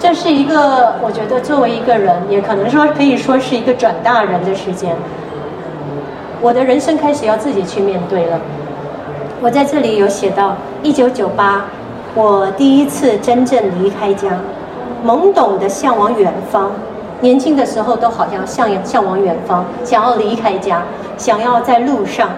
[0.02, 4.96] 这是一个，我觉得作为一个人，也可能说可以说是一个转大人的时间。
[6.40, 8.40] 我的人生开始要自己去面对了。
[9.40, 11.66] 我在这里有写到，一九九八，
[12.16, 14.30] 我第一次真正离开家，
[15.06, 16.72] 懵懂的向往远方。
[17.20, 20.82] 年轻的时候都好像向向往远方，想要离开家，
[21.16, 22.30] 想要在路上。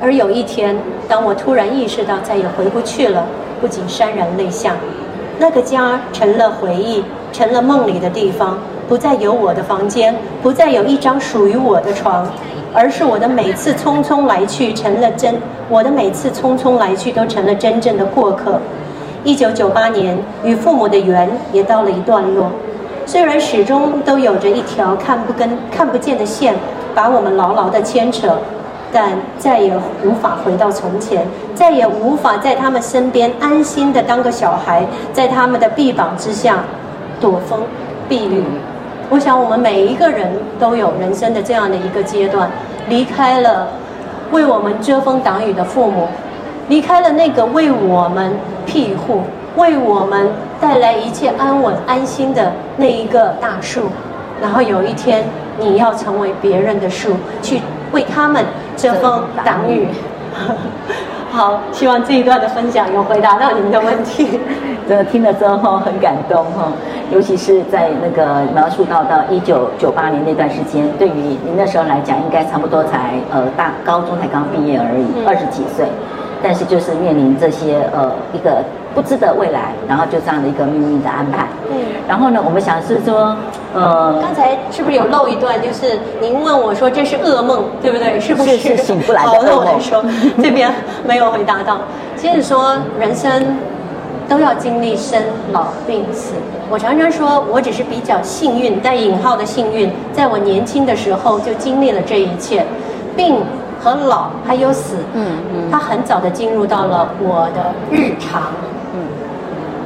[0.00, 3.26] 而有一天，当我突然意识到再也回不去了，
[3.60, 4.72] 不禁潸然泪下。
[5.38, 12.26] 那个家成了回忆，成了梦里的地方，不再有我的房间，不再有一张属于我的床，
[12.72, 15.34] 而是我的每次匆匆来去成了真，
[15.68, 18.60] 我的每次匆匆来去都成了真正的过客。
[19.24, 22.50] 一九九八年与父母的缘也到了一段落，
[23.04, 26.54] 虽然始终都有着一条看不跟看不见的线，
[26.94, 28.38] 把我们牢牢的牵扯，
[28.92, 29.72] 但再也
[30.04, 36.64] 无法回到从前，再也无法在他们身边安心的当个小孩，在他们的臂膀之下
[37.20, 37.60] 躲风
[38.08, 38.42] 避雨。
[39.08, 42.50] 我想，我们每一个人都有人生的这样的一个阶段，
[42.88, 43.68] 离开了
[44.30, 46.08] 为我们遮风挡雨的父母，
[46.68, 49.22] 离开了那个为我们庇护。
[49.56, 50.28] 为我们
[50.60, 53.84] 带来一切安稳安心的那一个大树，
[54.38, 55.24] 然后有一天
[55.58, 57.62] 你要成为别人的树，去
[57.96, 58.44] 为他们
[58.76, 59.88] 遮风挡雨。
[61.32, 64.38] 好，希望这一段的分享有回答到您的问题。
[64.86, 66.70] 这听了之后很感动哈，
[67.10, 71.12] 尤其是在那个描述到到一九九八年那段时间，对于
[71.44, 75.86] 您那时候来讲，应该差不多才呃大高中才刚毕业而已，二十几岁。
[76.42, 78.62] 但是就是面临这些呃一个
[78.96, 81.46] 不知的未来，然后就这样的一个命运的安排。
[81.70, 81.76] 嗯，
[82.08, 83.36] 然后呢，我们想是说，
[83.74, 85.60] 呃，刚才是不是有漏一段？
[85.60, 88.18] 就是您问我说这是噩梦，对不对？
[88.18, 88.74] 是不是？
[88.78, 89.42] 醒不来的噩梦。
[89.42, 90.02] 好，那我来说，
[90.42, 90.72] 这边
[91.06, 91.76] 没有回答到。
[92.16, 93.58] 其实说人生
[94.26, 96.32] 都要经历生老病死。
[96.70, 102.64] 我常常说我只是比较幸运，带引号的幸运，在我年轻的时候就经历了这一切，
[103.14, 103.36] 病。
[103.78, 108.65] 和老还有死，嗯嗯，他很早的进入到了我的日常，嗯，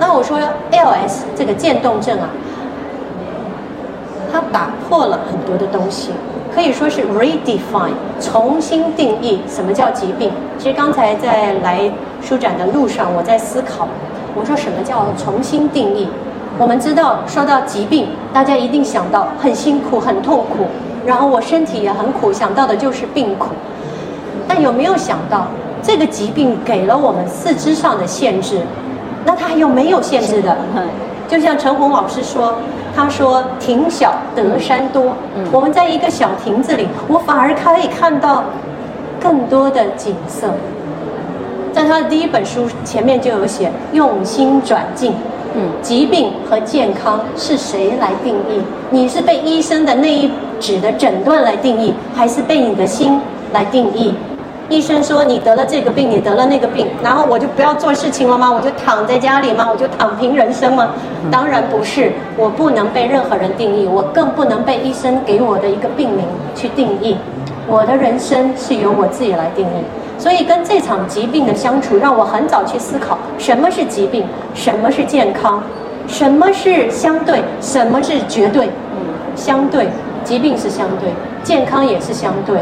[0.01, 2.31] 那我说，L S 这个渐冻症啊，
[4.33, 6.11] 它打破了很多的东西，
[6.55, 10.33] 可以说是 redefine 重新定义什么叫疾病。
[10.59, 11.91] 其实刚才在来
[12.23, 13.87] 书展的路上，我在思考，
[14.35, 16.09] 我说什么叫重新定义？
[16.59, 20.67] 我们知道说到疾病，大家一定想到很辛苦、很痛苦，
[21.05, 23.49] 然后我身体也很苦，想到的就是病苦。
[24.49, 25.47] 但有没有想到，
[25.83, 28.63] 这个疾病给了我们四肢上的限制？
[29.25, 30.57] 那它还有没有限制的？
[31.29, 32.55] 就像陈红老师说，
[32.97, 35.13] 他说“亭小得山多”，
[35.53, 38.43] 我们在一个小亭子里，我反而可以看到
[39.21, 40.49] 更多的景色。
[41.73, 45.15] 在他的第一本书前面就有写“用心转境”，
[45.55, 48.61] 嗯，疾病和健康是谁来定义？
[48.91, 50.29] 你是被医生的那一
[50.59, 53.21] 纸的诊断来定义，还是被你的心
[53.53, 54.13] 来定义？
[54.71, 58.49] 医生说你得了这个病，你得了那个病，然后我就不要做事情了吗？
[58.53, 59.67] 我就躺在家里吗？
[59.69, 60.91] 我就躺平人生吗？
[61.29, 67.17] 当然不是，我不能被任何人定义，我更不能被医生给我的一个病名去定义。
[67.67, 69.83] 我的人生是由我自己来定义，
[70.17, 75.61] 所以跟这场疾病的相处，让我很早去思考什么是疾病，什么是健康，
[76.07, 78.67] 什么是相对，什么是绝对。
[78.67, 79.03] 嗯，
[79.35, 79.89] 相对，
[80.23, 81.09] 疾病是相对，
[81.43, 82.61] 健康也是相对。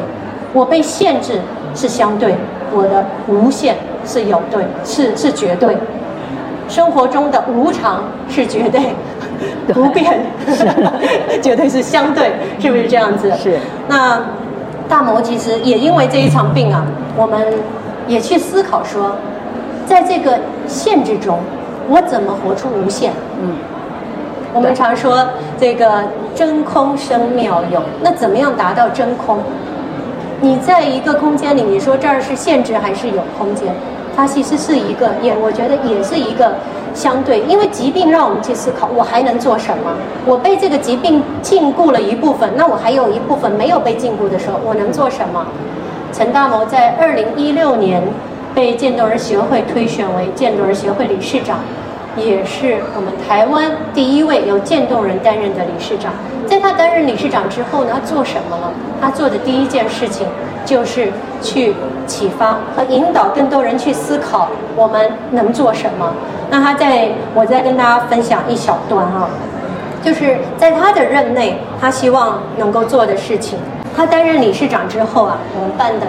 [0.55, 1.43] 我被限制。
[1.75, 2.35] 是相对，
[2.73, 5.77] 我的无限是有对，是是绝对。
[6.69, 8.95] 生活中的无常是绝对，
[9.73, 10.67] 不变是
[11.41, 13.33] 绝对是相对，是不是这样子？
[13.43, 13.59] 是。
[13.89, 14.21] 那
[14.89, 16.85] 大魔其实也因为这一场病啊，
[17.17, 17.55] 我们
[18.07, 19.13] 也去思考说，
[19.87, 21.39] 在这个限制中，
[21.89, 23.13] 我怎么活出无限？
[23.41, 23.57] 嗯。
[24.55, 25.27] 我们常说
[25.61, 26.03] 这个
[26.35, 29.39] 真空生妙用，那怎么样达到真空？
[30.41, 33.75] 你在一个空间里，你说这儿是限制还是有空间？
[34.15, 36.55] 它其实是一个，也我觉得也是一个
[36.95, 39.93] 相对，因为疾病让我们去思考，我还能做什么？
[40.25, 45.45] 我被这个疾病禁锢了一部分，那我还有一部分没有被禁锢的时候，我能做什么？
[46.13, 48.03] 陈大谋在二零一六年
[48.55, 51.59] 被渐冻人协会推选为渐冻人协会理事长。
[52.17, 56.13] 也是我们台湾第一位由渐冻人担任的理事长。
[56.47, 58.73] 在他担任理事长之后呢，他做什么了？
[59.01, 60.27] 他做的第一件事情
[60.65, 61.75] 就是去
[62.07, 66.15] 启发和引导更多人去思考我们能做什么。
[66.51, 69.29] 那他在我再跟大家分享一小段啊，
[70.03, 73.59] 就是在他的任内，他希望能够做的事情。
[73.95, 76.07] 他担任理事长之后啊，我们办的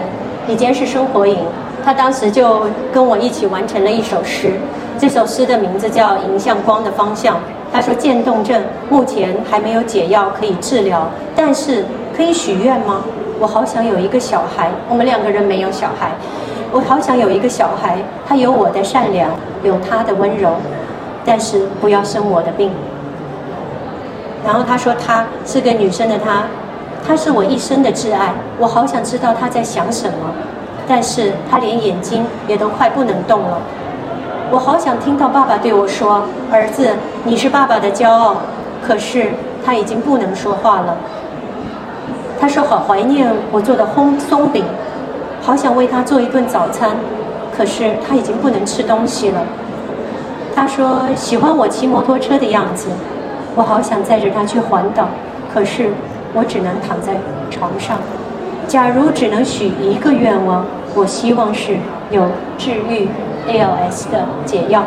[0.47, 1.37] 一件是生活营，
[1.83, 4.53] 他当时就跟我一起完成了一首诗。
[4.97, 7.35] 这首诗的名字叫《迎向光的方向》。
[7.71, 13.03] 他说：“渐冻症目前还没有解药可以治疗，但是可以许愿吗？
[13.39, 14.71] 我好想有一个小孩。
[14.89, 16.11] 我们两个人没有小孩，
[16.71, 19.29] 我好想有一个小孩，他有我的善良，
[19.63, 20.55] 有他的温柔，
[21.23, 22.71] 但是不要生我的病。”
[24.43, 26.43] 然后他说：“他是个女生的他，
[27.07, 28.33] 他是我一生的挚爱。
[28.57, 30.33] 我好想知道他在想什么，
[30.89, 33.61] 但是他连眼睛也都快不能动了。”
[34.51, 36.89] 我好想听到爸爸对我说：“儿子，
[37.23, 38.35] 你是爸爸的骄傲。”
[38.81, 39.29] 可是
[39.63, 40.97] 他已经不能说话了。
[42.41, 44.65] 他说：“好怀念我做的烘松饼，
[45.41, 46.91] 好想为他做一顿早餐。”
[47.55, 49.41] 可是他已经不能吃东西了。
[50.55, 52.87] 他说：“喜欢我骑摩托车的样子。”
[53.55, 55.09] 我好想载着他去环岛，
[55.53, 55.91] 可是
[56.33, 57.13] 我只能躺在
[57.51, 57.97] 床上。
[58.67, 61.77] 假如只能许一个愿望，我希望是
[62.11, 62.23] 有
[62.57, 63.07] 治愈
[63.47, 64.83] ALS 的解药。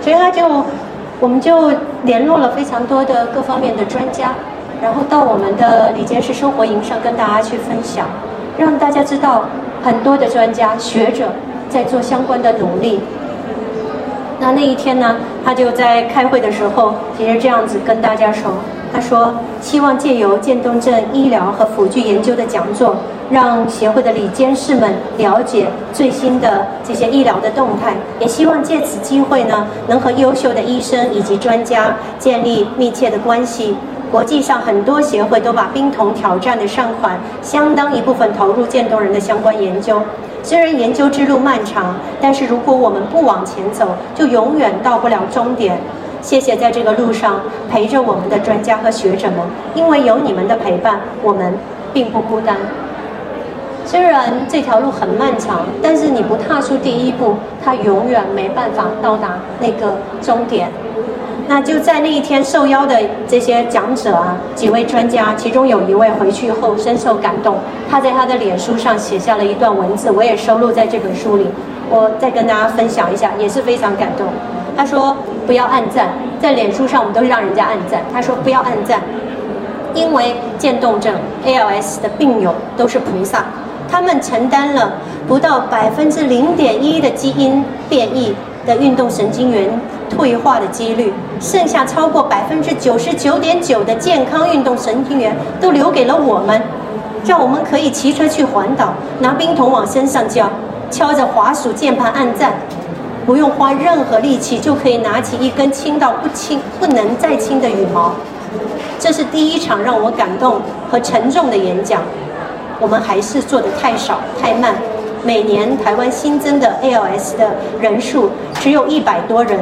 [0.00, 0.42] 所以他就，
[1.20, 4.34] 我们就联络了非常多的各方面的专家，
[4.82, 8.06] 然后到我们的李监事生活营上跟大家去分享，
[8.58, 9.44] 让大家知道
[9.82, 11.28] 很多的专家学者
[11.70, 13.00] 在做相关的努力。
[14.40, 18.52] 那那一天呢，他就在开会的时候，其实这样子跟大家说，
[18.92, 22.96] 他说希望借由渐冻症医疗和辅具研究的讲座。
[23.34, 33.76] 让协会的理监事们了解最新的这些医疗的动态，也希望借此机会呢，能和优秀的医生以及专家建立密切的关系。
[34.12, 40.00] 国际上很多协会都把冰桶挑战的善款相当一部分投入渐冻人的相关研究。
[40.44, 45.76] 虽然研究之路漫长，但是如果我们不往前走，就永远到不了终点。
[46.22, 49.38] 谢谢在这个路上陪着我们的专家和学者们，
[49.74, 51.52] 因为有你们的陪伴，我们
[51.92, 52.56] 并不孤单。
[53.84, 60.68] 虽然这条路很漫长，但是你不踏出第一步，它永远没办法到达那个终点。
[61.46, 67.56] 那就在那一天受邀的这些讲者啊，几位专家，其中有一位回去后深受感动，
[67.90, 71.46] 他在他的脸书上写下了一段文字，我也收录在这本书里，
[71.90, 74.26] 我再跟大家分享一下，也是非常感动。
[74.74, 75.14] 他说
[75.46, 76.08] ：“不要暗赞，
[76.40, 79.00] 在脸书上我们都是让人家暗赞。”他说：“不要暗赞，
[79.92, 83.44] 因为渐冻症 ALS 的病友都是菩萨。”
[83.94, 84.94] 他们承担了
[85.28, 88.34] 不到百分之零点一的基因变异
[88.66, 89.70] 的运动神经元
[90.10, 96.60] 退化的几率，剩下超过百分之九十九点九的健康运动神经元都留给了我们，
[97.24, 100.50] 让我们可以骑车去环岛，拿冰桶往身上浇，
[100.90, 102.54] 敲着滑鼠键盘按赞，
[103.24, 108.10] 不用花任何力气就可以拿起一根轻到不轻不能再轻的羽毛。
[108.98, 112.02] 这是第一场让我感动和沉重的演讲。
[112.84, 114.74] 我们还是做得太少太慢，
[115.24, 119.58] 每年台湾新增的 ALS 的人数只有一百多人，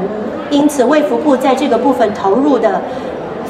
[0.51, 2.83] 因此卫福部在这个部分投入的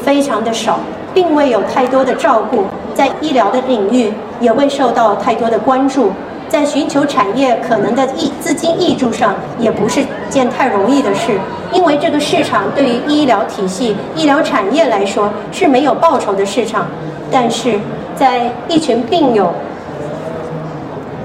[0.05, 0.79] 非常的少，
[1.15, 6.13] 并未有太多的照顾，在医疗的领域也未受到太多的关注，
[6.51, 11.41] 在寻求产业可能的挹资金挹注上也不是件太容易的事，
[11.73, 16.87] 因为这个市场对于医疗体系、医疗产业来说是没有报酬的市场，
[17.31, 17.81] 但是。
[18.23, 19.53] 在一群病友、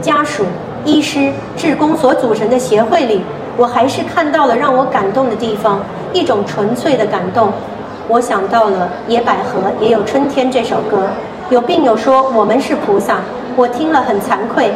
[0.02, 0.44] 家属、
[0.84, 3.22] 医师、志工所组成的协会里，
[3.56, 5.80] 我还是看到了让我感动的地方，
[6.12, 7.50] 一种纯粹的感动。
[8.08, 11.04] 我想到了《野百合也有春天》这首歌。
[11.52, 13.20] 有病友说我们是菩萨，
[13.56, 14.74] 我听了很惭愧，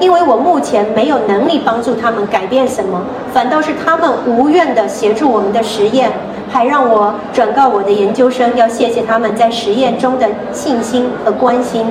[0.00, 3.00] 因为我目前没有能力帮助他们改变什么，
[3.32, 6.10] 反倒是他们无怨地协助我们的实验。
[6.52, 11.86] 还让我转告我的研究生，要谢谢他们在实验中的信心和关心，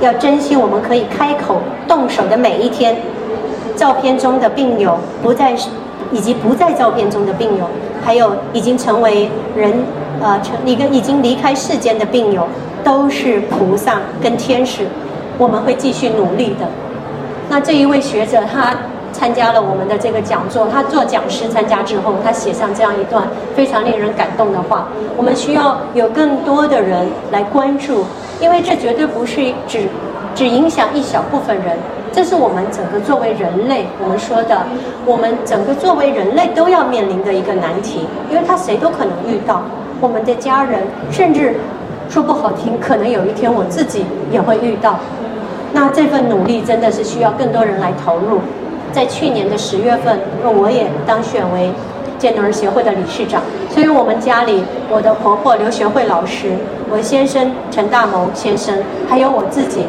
[0.00, 2.96] 要珍惜我们可以开口动手的每一天。
[3.76, 5.68] 照片中的病友不再是，
[6.10, 7.68] 以及不在照片中的病友，
[8.04, 9.72] 还有已经成为人，
[10.20, 12.48] 呃，成一个已经离开世间的病友，
[12.82, 14.86] 都是菩萨跟天使。
[15.38, 16.66] 我们会继续努力的。
[17.48, 18.74] 那这一位学者他。
[19.16, 23.26] 参加了我们的这个讲座，他做讲师参加之后，他写上这样一段
[23.56, 28.04] 非常令人感动的话：我们需要有更多的人来关注，
[28.40, 29.88] 因为这绝对不是只
[30.34, 31.78] 只影响一小部分人，
[32.12, 34.66] 这是我们整个作为人类，我们说的，
[35.06, 39.62] 我们整个作为人类都要面临的一个难题，因为他谁都可能遇到，
[39.98, 41.56] 我们的家人，甚至
[42.10, 44.98] 说不好听，可能有一天我自己也会遇到。
[45.72, 48.40] 那这份努力真的是需要更多人来投入。
[48.96, 51.70] 在去年的十月份，我也当选为
[52.18, 56.52] 渐冻人协会的理事长，所以我们家里，我的婆婆刘学慧老师，
[56.90, 58.74] 我先生陈大谋先生，
[59.06, 59.84] 还有我自己，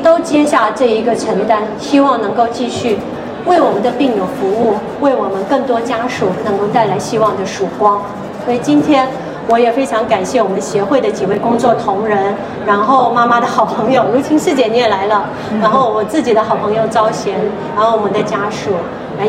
[0.00, 2.98] 都接下这一个承担，希望能够继续
[3.46, 8.00] 为我们的病友服务，为我们更多家属能够带来希望的曙光。
[8.44, 9.08] 所以今天。
[9.48, 15.24] 我也非常感谢我们协会的几位工作同仁，然后妈妈的好朋友如晴师姐你也来了，
[15.60, 17.34] 然后我自己的好朋友昭贤，
[17.76, 18.70] 然后我们的家属，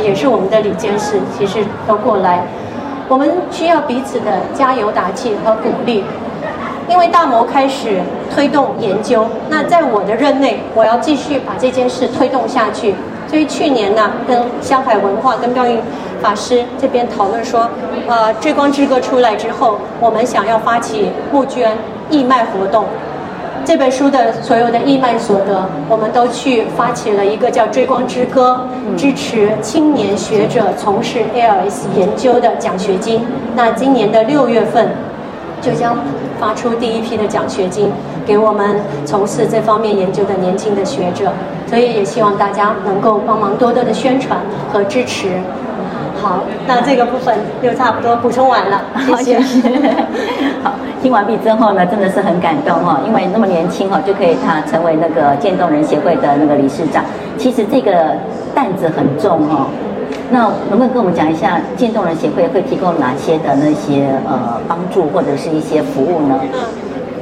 [0.04, 2.45] 也是我们的理监事，其实都过来。
[3.10, 6.04] 我们需要彼此的加油打气和鼓励，
[6.88, 7.99] 因为大摩开始
[8.34, 12.95] 推动研究，那在我的任内，我要继续把这件事推动下去。
[13.34, 15.80] 所以去年呢，跟香海文化、跟妙云
[16.22, 17.67] 法师这边讨论说，
[18.08, 21.76] 呃，《追光之歌》出来之后，我们想要发起募捐
[22.12, 22.86] 义卖活动。
[23.65, 33.26] 这本书的所有的义卖所得，我们都去发起了一个叫“追光之歌”，支持青年学者从事 ALS 研究的奖学金。
[33.56, 34.91] 那今年的六月份，
[35.60, 35.97] 就将
[36.39, 37.91] 发出第一批的奖学金
[38.28, 41.32] 给我们从事这方面研究的年轻的学者，
[41.74, 44.39] 所以也希望大家能够帮忙多多的宣传
[44.71, 45.30] 和支持。
[46.21, 48.80] 好，那这个部分就差不多补充完了，
[49.17, 49.63] 谢谢。
[50.61, 57.03] 好， 听完毕之后呢，真的是很感动哈，因为那么年轻哈就可以他成为那个渐冻人协会的那个理事长，
[57.39, 58.15] 其实这个
[58.53, 59.65] 担子很重哈。
[60.30, 66.39] 那能不能跟我们讲一下，渐冻人协会会提供哪些的那些呃帮助或者是一些服务呢？
[66.53, 66.59] 嗯，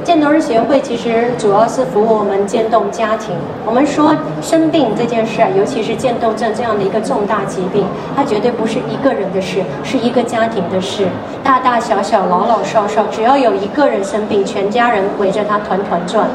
[0.04, 3.36] 渐冻人协会其实主要是服务我们渐冻家庭。
[3.64, 7.84] 我们说生病这件事，尤其是渐冻症这样的一个重大疾病，
[8.16, 11.06] 它绝对不是一个人的事，是一个家庭的事。
[11.44, 16.26] 大大小小、老老少少，只要有一个人生病，全家人围着他团团转。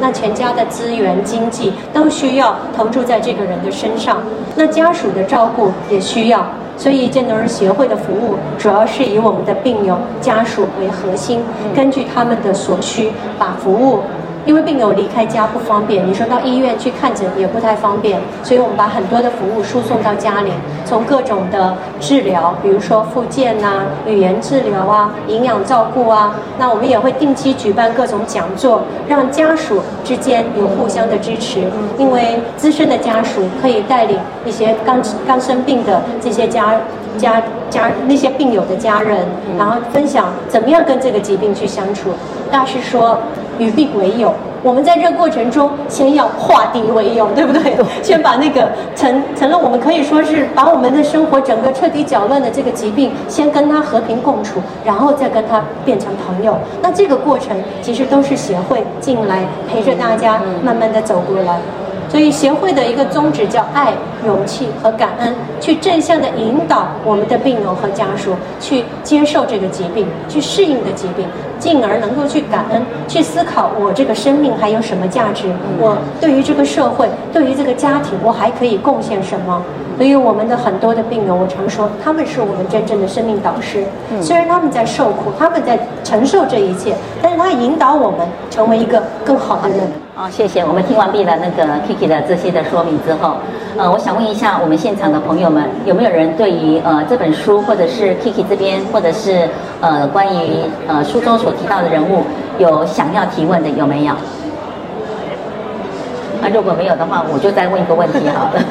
[0.00, 4.22] 那全家的资源、经济都需要投注在这个人的身上，
[4.56, 6.44] 那家属的照顾也需要，
[6.76, 11.40] 所以健能人协会的服务主要是以我们的病友家属为核心，
[11.74, 14.00] 根据他们的所需，把服务。
[14.46, 20.50] 因为病友离开家不方便，你说到医院去看诊也不太方便，所以我们把很多的服务输送到家里，
[20.84, 31.60] 从各种的治疗，比如说复健呐、语言治疗啊、营养照顾啊，那我们也会定期举办各种讲座，让家属之间有互相的支持。
[31.98, 36.80] 因为资深的家属可以带领一些刚刚生病的这些家
[37.18, 39.26] 家家那些病友的家人，
[39.58, 42.10] 然后分享怎么样跟这个疾病去相处。
[42.50, 43.18] 大师说。
[43.60, 44.32] 与病为友，
[44.62, 47.76] 我们在这个过程中，先要化敌为友，对不对？
[48.02, 56.56] 先把那个成成了我们可以说是把我们的生活整个彻底搅乱的这个疾病，先跟他和平共处，然后再跟他变成朋友。
[56.82, 61.58] 那这个过程其实都是协会进来陪着大家慢慢的走过来。
[62.10, 63.92] 所以协会的一个宗旨叫爱、
[64.26, 71.26] 勇气和感恩，去正向的引导我们的病友和家属去接受这个疾病，去适应的疾病，
[71.58, 75.44] 进而能够去感恩，去思考我这个生命还有什么价值，
[75.78, 79.62] 我对于这个社会，对于这个家庭，我还可以贡献什么。
[79.96, 83.84] 所以我们的很多的病友，我常说他们是我们真正的生命导师。
[84.22, 89.78] 虽然他们在受苦，他们在承受这一切，但是他引导我们成为一个更好的人。
[90.20, 90.60] 好，谢谢。
[90.62, 93.38] 我们听完毕了那个 Kiki 的这些的说明之后，
[93.78, 99.48] 呃，我想问一下我们现场的朋友们，有没有人对于呃这本书，或者是 Kiki 这边，或者是
[99.80, 102.22] 呃关于呃书中所提到的人物，
[102.58, 104.12] 有想要提问的，有没有？
[106.42, 108.62] 啊，如果没有的话，我就再问一个问题好了。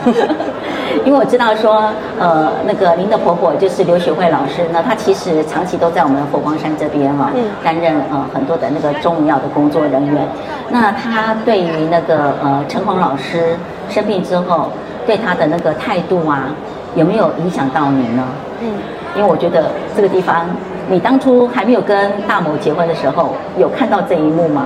[1.06, 1.90] 因为我知道说，
[2.20, 10.28] 呃，那个您的婆婆就是刘雪慧老师呢，她其实长期都在我们佛光山这边哈、哦，担任呃很多的那个重要的工作人员。
[10.70, 13.56] 那她对于那个呃陈红老师
[13.88, 14.70] 生病之后，
[15.06, 16.50] 对她的那个态度啊，
[16.96, 18.24] 有没有影响到你呢？
[18.62, 18.68] 嗯，
[19.16, 20.48] 因为我觉得这个地方，
[20.90, 24.66] 你当初还没有跟大某结婚的时候，有看到这一幕吗？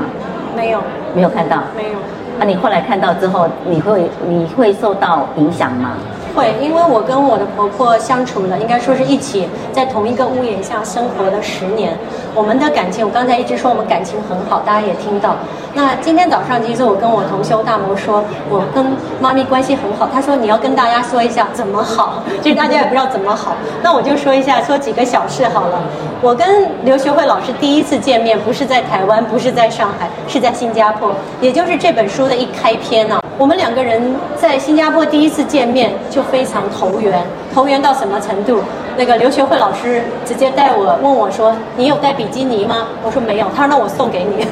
[0.55, 0.79] 没有，
[1.13, 1.99] 没有看到，没有。
[2.39, 5.91] 那你后来看到之后，你会你会受到影响吗？
[6.35, 11.97] 会，因为我跟我的婆婆相处了，应该说是一起在同一个屋檐下生活了十年。
[12.35, 15.35] 我们的感情，我刚才一直说我们感情很好，大家也听到。
[15.75, 18.85] 那今天早上，其实我跟我同修大魔说，我跟
[19.19, 20.09] 妈咪关系很好。
[20.11, 23.55] 他说你要跟大家说一下怎么好， 其实大家也不知道怎么好。
[23.83, 25.81] 那我就说一下，说几个小事好了。
[26.21, 31.11] 我跟刘学慧老师第一次见面，不是在台湾，不是在上海，是在新加坡，
[31.41, 38.59] 也就是这本书的一开篇呢、我们两个人在新加坡第一次见面就非常投缘，投缘到什么程度？
[38.95, 43.47] 那个刘学慧老师直接带我问我说：“你有带比基尼吗？”我说没有。
[43.55, 44.45] 他说：“那我送给你。”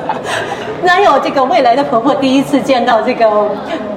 [0.84, 3.26] 哪有这个未来的婆婆第一次见到这个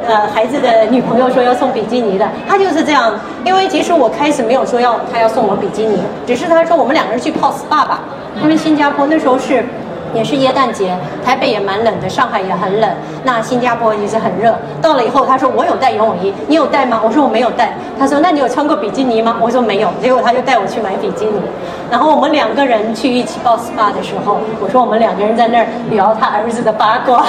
[0.07, 2.27] 呃孩子的女朋友说要送比基尼的？
[2.47, 3.13] 她就是这样。
[3.43, 7.99] 因为其实我开始没有说要他要送我比基尼，只是他说我们两个人去泡 SPA 吧，
[8.41, 9.65] 因为新加坡那时候是。
[10.13, 12.89] 也是耶诞节，台北也蛮冷的，上海也很冷，
[13.23, 14.57] 那新加坡也是很热。
[14.81, 16.99] 到了以后，他说我有带游泳衣，你有带吗？
[17.03, 17.73] 我说我没有带。
[17.99, 19.37] 他说那你有穿过比基尼吗？
[19.39, 19.89] 我说没有。
[20.01, 21.39] 结果他就带我去买比基尼。
[21.89, 27.25] 然后我们两个人去一起泡 SPA 的时候，我说我们两个人在那儿聊他儿子的八卦，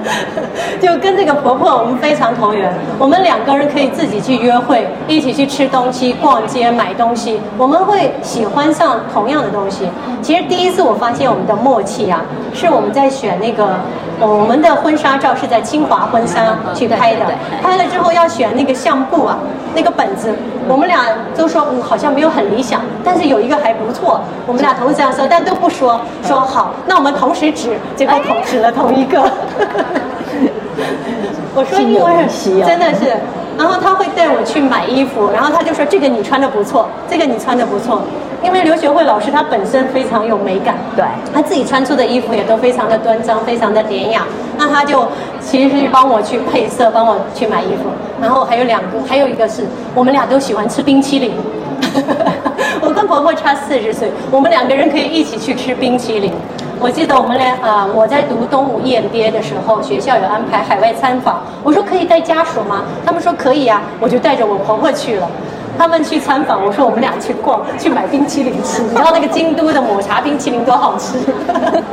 [0.80, 2.72] 就跟这个婆婆我们非常投缘。
[2.98, 9.88] 我们两个人可以自己去约会，一起去吃东西、逛街、买东西，我们会喜欢上同样的东西。
[10.22, 12.01] 其实第一次我发现我们的默契。
[12.06, 12.20] 呀，
[12.52, 13.68] 是我们在选那个，
[14.20, 17.26] 我们的婚纱照是在清华婚纱去拍的，
[17.62, 19.38] 拍了之后要选那个相簿啊，
[19.74, 20.34] 那个本子，
[20.68, 21.04] 我们俩
[21.36, 29.22] 都说嗯好像没有很理想，但是有一个还不错，我们俩同时这样说，但都不说，说好，那我们同时指，结果同指了同一个。
[31.54, 32.26] 我说因为
[32.64, 33.14] 真的是，
[33.62, 38.02] 然后他会带我去买衣服，然后他就说这个你穿的不错，这个你穿的不错。
[38.42, 44.26] 因为刘学慧老师她本身非常有美感，对，她自己穿出的衣服也都非常的端庄，非常的典雅。
[44.58, 45.06] 那她就
[45.40, 47.88] 其实是帮我去配色，帮我去买衣服。
[48.20, 51.30] 然后还有两个，还有一个是我们俩都喜欢吃冰淇淋。
[52.82, 56.32] 我跟婆婆差四十岁，我们两个人可以一起去吃冰淇淋。
[56.82, 62.82] 我记得我们俩啊、呃，我在读东吴 EMBA 的时候，学校有安排海外参访，我说可以带家属吗？
[63.06, 65.30] 他们说可以啊，我就带着我婆婆去了。
[65.78, 68.82] 他们去参访，我说我们俩去逛，去买冰淇淋吃。
[68.82, 71.18] 你知道那个京都的抹茶冰淇淋多好吃？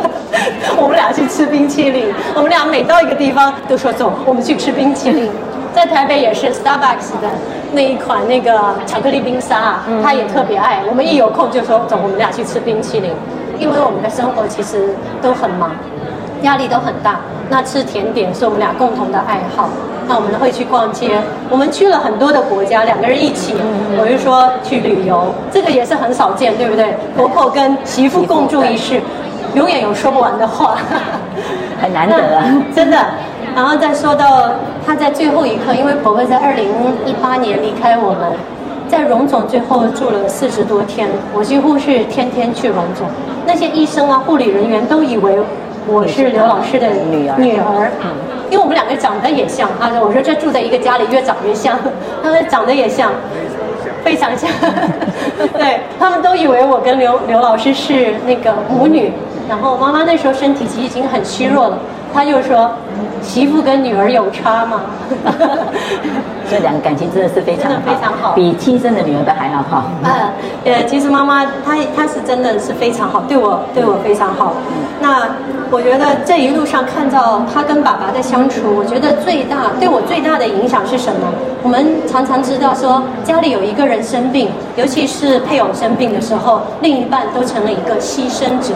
[0.75, 2.11] 我们俩去吃冰淇淋。
[2.33, 5.29] 我们俩每到一个地方都说走，我们去吃冰淇淋。
[5.71, 7.29] 在台北也是 Starbucks 的
[7.73, 10.81] 那一款那个巧克力冰沙，他也特别爱。
[10.89, 13.13] 我们一有空就说走，我们俩去吃冰淇淋。
[13.59, 15.71] 因为我们的生活其实都很忙，
[16.41, 17.19] 压力都很大。
[17.49, 19.69] 那吃甜点是我们俩共同的爱好。
[20.07, 23.53] 那我们会去逛街，我们去了很多的国家，两个人一起。
[23.95, 26.95] 我就说去旅游，这个也是很少见，对不对？
[27.15, 28.99] 婆婆跟媳妇共住一室，
[29.53, 30.77] 永远有说不完的话，
[31.79, 32.43] 很难得啊，
[32.73, 32.97] 真的。
[33.55, 34.49] 然后再说到
[34.85, 36.67] 她在最后一刻，因为婆婆在二零
[37.05, 38.31] 一八年离开我们，
[38.89, 43.07] 在荣总最后住了四十多天，我几乎是天天去荣总。
[43.45, 45.37] 那些医生啊、护理人员都以为
[45.87, 47.39] 我是刘老师的女儿。
[47.39, 47.91] 女儿。
[48.49, 51.77] 因为我们两个长得也像，他说：“我说这住在一个家里越长越像。
[52.23, 53.11] ”他们长得也像，
[54.03, 54.49] 非常像。
[55.53, 59.13] 对，他们都以为我跟刘刘老师是那个母女。
[59.47, 61.77] 然后妈妈那时候身体其实已经很虚弱了，
[62.13, 62.71] 他就说
[63.21, 64.81] ：“媳妇跟女儿有差吗？”
[66.49, 69.83] 这两个感情真的是非常好，非常好，比亲生的女儿都还要好。
[70.03, 70.33] 呃，
[70.65, 74.53] 呃，其实妈妈她她是真的是非常好，对我对我非常好。
[74.99, 75.29] 那
[75.69, 81.27] 我觉得这一路上看到她跟爸爸的相处，我觉得最大对我最大的影响是什么？
[81.61, 88.73] 我们常常知道说家里有一个人生病，尤其是配偶生病的时候，另一半都成了一个牺牲者，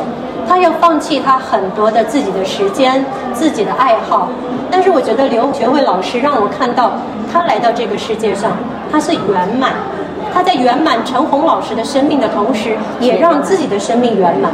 [0.48, 4.30] 他要放弃他很多的自己的时间、自己的爱好。
[4.70, 6.92] 但是我觉得刘学慧老师让我看到。
[7.32, 8.52] 他来到这个世界上，
[8.92, 9.74] 他是圆满。
[10.32, 14.52] 他在圆满陈红老师的生命的同时，也让自己的生命圆满。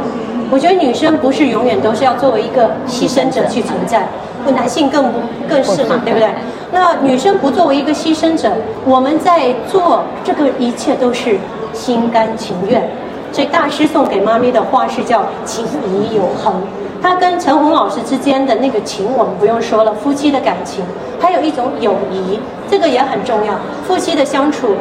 [0.50, 4.08] 我觉得女生不是永远都是要作为一个牺牲者去存在，
[4.46, 6.30] 不，男性更不更是嘛，对不对？
[6.72, 8.50] 那女生不作为一个牺牲者，
[8.86, 11.36] 我们在做这个一切都是
[11.74, 12.88] 心甘情愿。
[13.30, 16.54] 所以大师送给妈咪的话是叫“情谊永恒”。
[17.02, 20.84] 他跟陈红老师之间的那个情，我们不用说了，夫妻的感情，
[21.20, 22.38] 还有一种友谊，
[22.70, 23.54] 这个也很重要。
[23.86, 24.74] 夫妻的相处，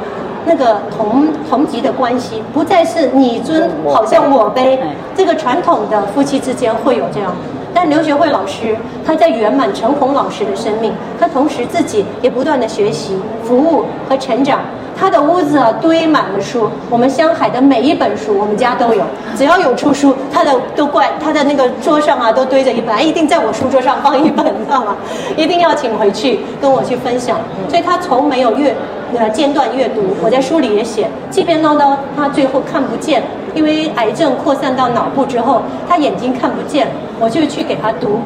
[0.46, 4.78] 那个同同级的关系，不再是你尊好像我卑，
[5.16, 7.34] 这个传统的夫妻之间会有这样。
[7.74, 14.60] 但刘学慧老师，他在圆满陈红老师的生命，他同时自己也不断的学习、服务和成长。
[14.98, 19.02] 他的屋子啊堆满了书，我们香海的每一本书，我们家都有。
[19.38, 24.98] 只要有出书，他的都怪他的那个桌上啊都堆着一本，一定在我书桌上放一本，你知道吗？
[25.38, 27.38] 一定要请回去跟我去分享。
[27.70, 28.76] 所以他从没有阅
[29.18, 30.02] 呃间断阅读。
[30.22, 33.24] 我在书里也写，即便唠叨他最后看不见，
[33.56, 36.88] 因为癌症扩散到脑部之后，他眼睛看不见，
[37.20, 38.20] 我就去给他读。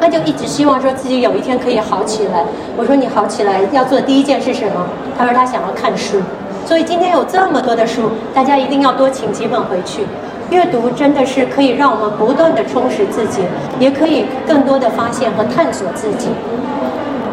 [0.00, 2.44] 他就一直希望说自己有一天可以好起来。
[2.76, 4.86] 我说你好起来要做第一件事是什么？
[5.18, 6.20] 他说他想要看书。
[6.64, 10.02] 所以今天有这么多的书，大家一定要多请几本回去。
[10.50, 13.42] 阅读真的是可以让我们不断的充实自己，
[13.78, 16.28] 也可以更多的发现和探索自己。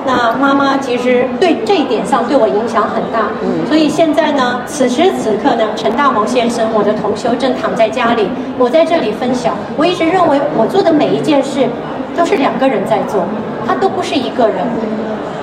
[0.06, 3.30] 那妈妈其实对这一点上对我影响很大。
[3.68, 9.54] 所以现在呢，此时此刻呢，陈大谋先生，我的同修正躺在家里，我在这里分享。
[9.78, 11.68] 我一直认为我做的每一件事。
[12.18, 13.26] 都是两个人在做，
[13.68, 14.56] 他都不是一个人。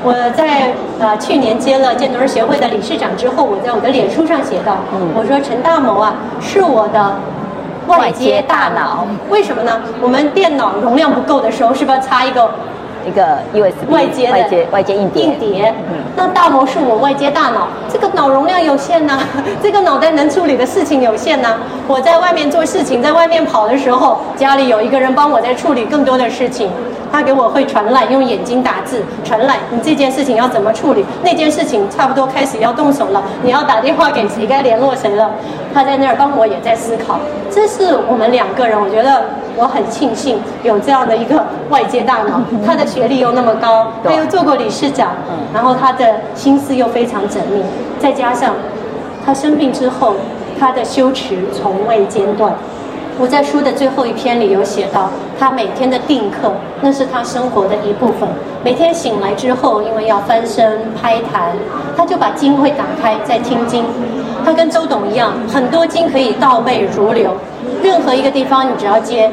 [0.02, 4.78] 我在呃去年接了渐冻人协会的理事长之后，我在我的脸书上写道
[5.14, 7.16] ：“我说陈大谋啊，是我的
[7.88, 9.06] 外接大脑。
[9.28, 9.82] 为什么呢？
[10.00, 12.50] 我们电脑容量不够的时候，是不是要插一个？”
[13.07, 15.74] 一个 USB 外接的外接外接硬碟，硬碟。
[16.16, 21.59] 那大魔是我外接大脑，这个脑容量有限呐、啊， 这个脑袋能处理的事情有限呐、啊。
[21.88, 26.70] 我在外面做事情，在外面跑的时候，家里有一个人帮我在处理更多的事情。
[27.12, 31.04] 他给我会传来，用眼睛打字传来，你这件事情要怎么处理？
[31.22, 34.46] 那件事情差不多开始要动手了，你要打电话给谁？
[34.46, 35.30] 该联络谁了？
[35.74, 37.20] 他在那儿帮我，也在思考。
[37.50, 39.24] 这是我们两个人，我觉得
[39.56, 42.40] 我很庆幸有这样的一个外界大脑。
[42.66, 45.10] 他的学历又那么高，他又做过理事长，
[45.52, 47.62] 然后他的心思又非常缜密，
[47.98, 48.54] 再加上
[49.24, 50.14] 他生病之后，
[50.58, 52.54] 他的修持从未间断。
[53.18, 58.28] 我在书的最后一篇里有写到，他每天的定课，那是他生活的一部分。
[58.64, 61.52] 每天醒来之后，因为要翻身拍坛，
[61.96, 63.84] 他就把经会打开在听经。
[64.44, 67.36] 他跟周董一样，很多经可以倒背如流，
[67.82, 69.30] 任何一个地方你只要接。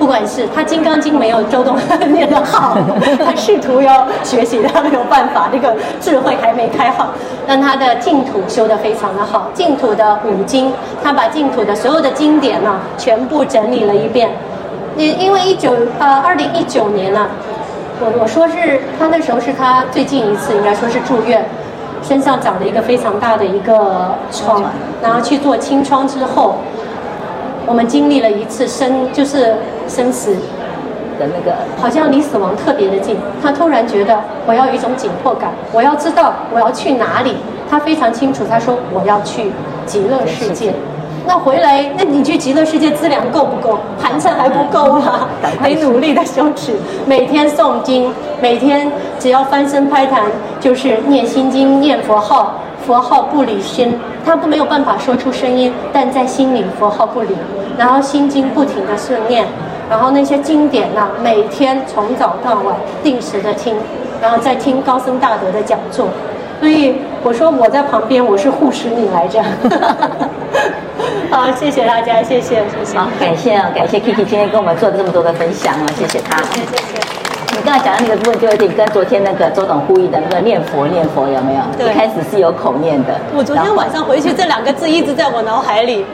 [0.00, 1.76] 不管是他《金刚经》没有周董
[2.08, 2.74] 念得好，
[3.22, 7.08] 他试图要学习，他没有办法，这个智慧还没开好。
[7.46, 10.72] 但他的净土修得非常的好，净土的五经，
[11.04, 14.30] 他把净土的所有的经典呢，全部整理了一遍。
[14.96, 17.28] 因因为一九呃二零一九年呢，
[18.00, 21.44] 我我说是他那时候是他最近一次应该说是住院，
[22.02, 24.64] 身上长了一个非常大的一个疮，
[25.02, 26.54] 然后去做清创之后。
[27.66, 29.54] 我们经历了一次生，就是
[29.90, 30.32] 生死
[31.18, 33.16] 的那个，好像离死亡特别的近。
[33.42, 37.36] 他突然觉得我要有一种紧迫感，我要知道我要去哪里。
[37.68, 39.52] 他非常清楚，他说我要去
[39.84, 40.72] 极乐世界。
[41.26, 43.78] 那回来，那你去极乐世界资粮够不够？
[44.00, 45.28] 盘缠还不够啊，
[45.62, 46.72] 得努力的修持，
[47.06, 50.22] 每天诵经，每天只要翻身拍坛，
[50.58, 52.54] 就是念心经、念佛号。
[52.86, 57.28] 佛号不离心，他不没有办法说出声音，但在心里佛号不离。
[57.76, 59.46] 然后心经不停的顺念，
[59.90, 63.74] 然后那些经典呢、啊，每天从早到晚定时的听，
[64.22, 66.08] 然后再听高僧大德的讲座。
[66.60, 69.42] 所以我说我在旁边，我是护持你来着。
[71.28, 72.98] 好，谢谢大家，谢谢谢谢。
[72.98, 76.40] 好，感谢啊，感谢 Kiki 今天跟我们做了这么多的分享啊，谢谢他。
[76.42, 76.66] 谢谢。
[76.66, 77.19] 谢谢
[77.52, 81.60] 你刚才讲的那个部分，就有点跟昨天那个周董呼吁的那个念佛念佛有没有？
[81.76, 83.14] 对，一开始是有口念的。
[83.36, 86.04] 我昨天晚上回去，这两个字一直在我脑海里。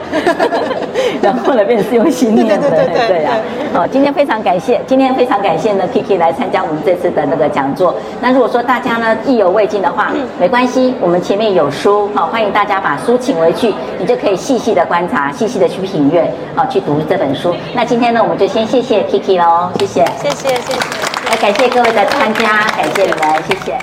[1.20, 3.36] 然后后来变成是用心念的，对对对对啊！
[3.72, 7.94] 好，今天非常感谢，今天非常感谢呢，Kiki 来参加我们这次的那个讲座。
[8.20, 17.54] 那如果说大家呢意犹未尽的话，没关系，我们前面有书，好，欢迎大家把书请回去，你就可以细细的观察，细细的去品阅，好，去读这本书。
[17.74, 21.15] 那今天呢，我们就先谢谢 Kiki 喽，谢谢，谢谢，谢谢。
[21.36, 23.78] 感谢各位的参加，感谢你们，谢谢。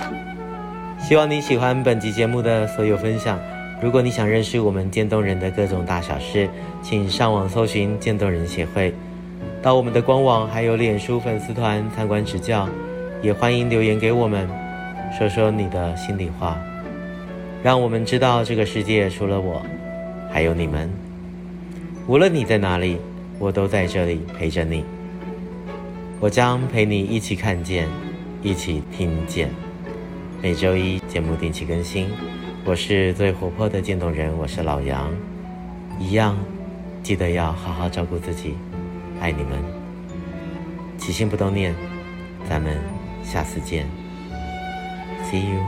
[0.99, 3.39] 希望你喜欢本集节目的所有分享。
[3.81, 6.49] 如果你想认识我们渐冻人的各种大小事，
[6.81, 8.93] 请上网搜寻渐冻人协会，
[9.61, 12.67] 到我们的官网还有脸书粉丝团参观指教。
[13.21, 14.49] 也欢迎留言给我们，
[15.17, 16.57] 说说你的心里话，
[17.61, 19.61] 让我们知道这个世界除了我，
[20.31, 20.91] 还有你们。
[22.07, 22.97] 无论你在哪里，
[23.39, 24.83] 我都在这里陪着你。
[26.23, 27.85] 我将陪你一起看见
[28.41, 29.49] 一起听见。
[30.41, 32.09] 每周一节目定期更新。
[32.63, 35.11] 我是最活泼的渐冻人我是老杨。
[35.99, 36.37] 一样
[37.03, 38.55] 记得要好好照顾自己
[39.19, 39.61] 爱你们。
[40.97, 41.75] 起心不动念
[42.47, 42.77] 咱们
[43.21, 43.85] 下次见。
[45.25, 45.59] See you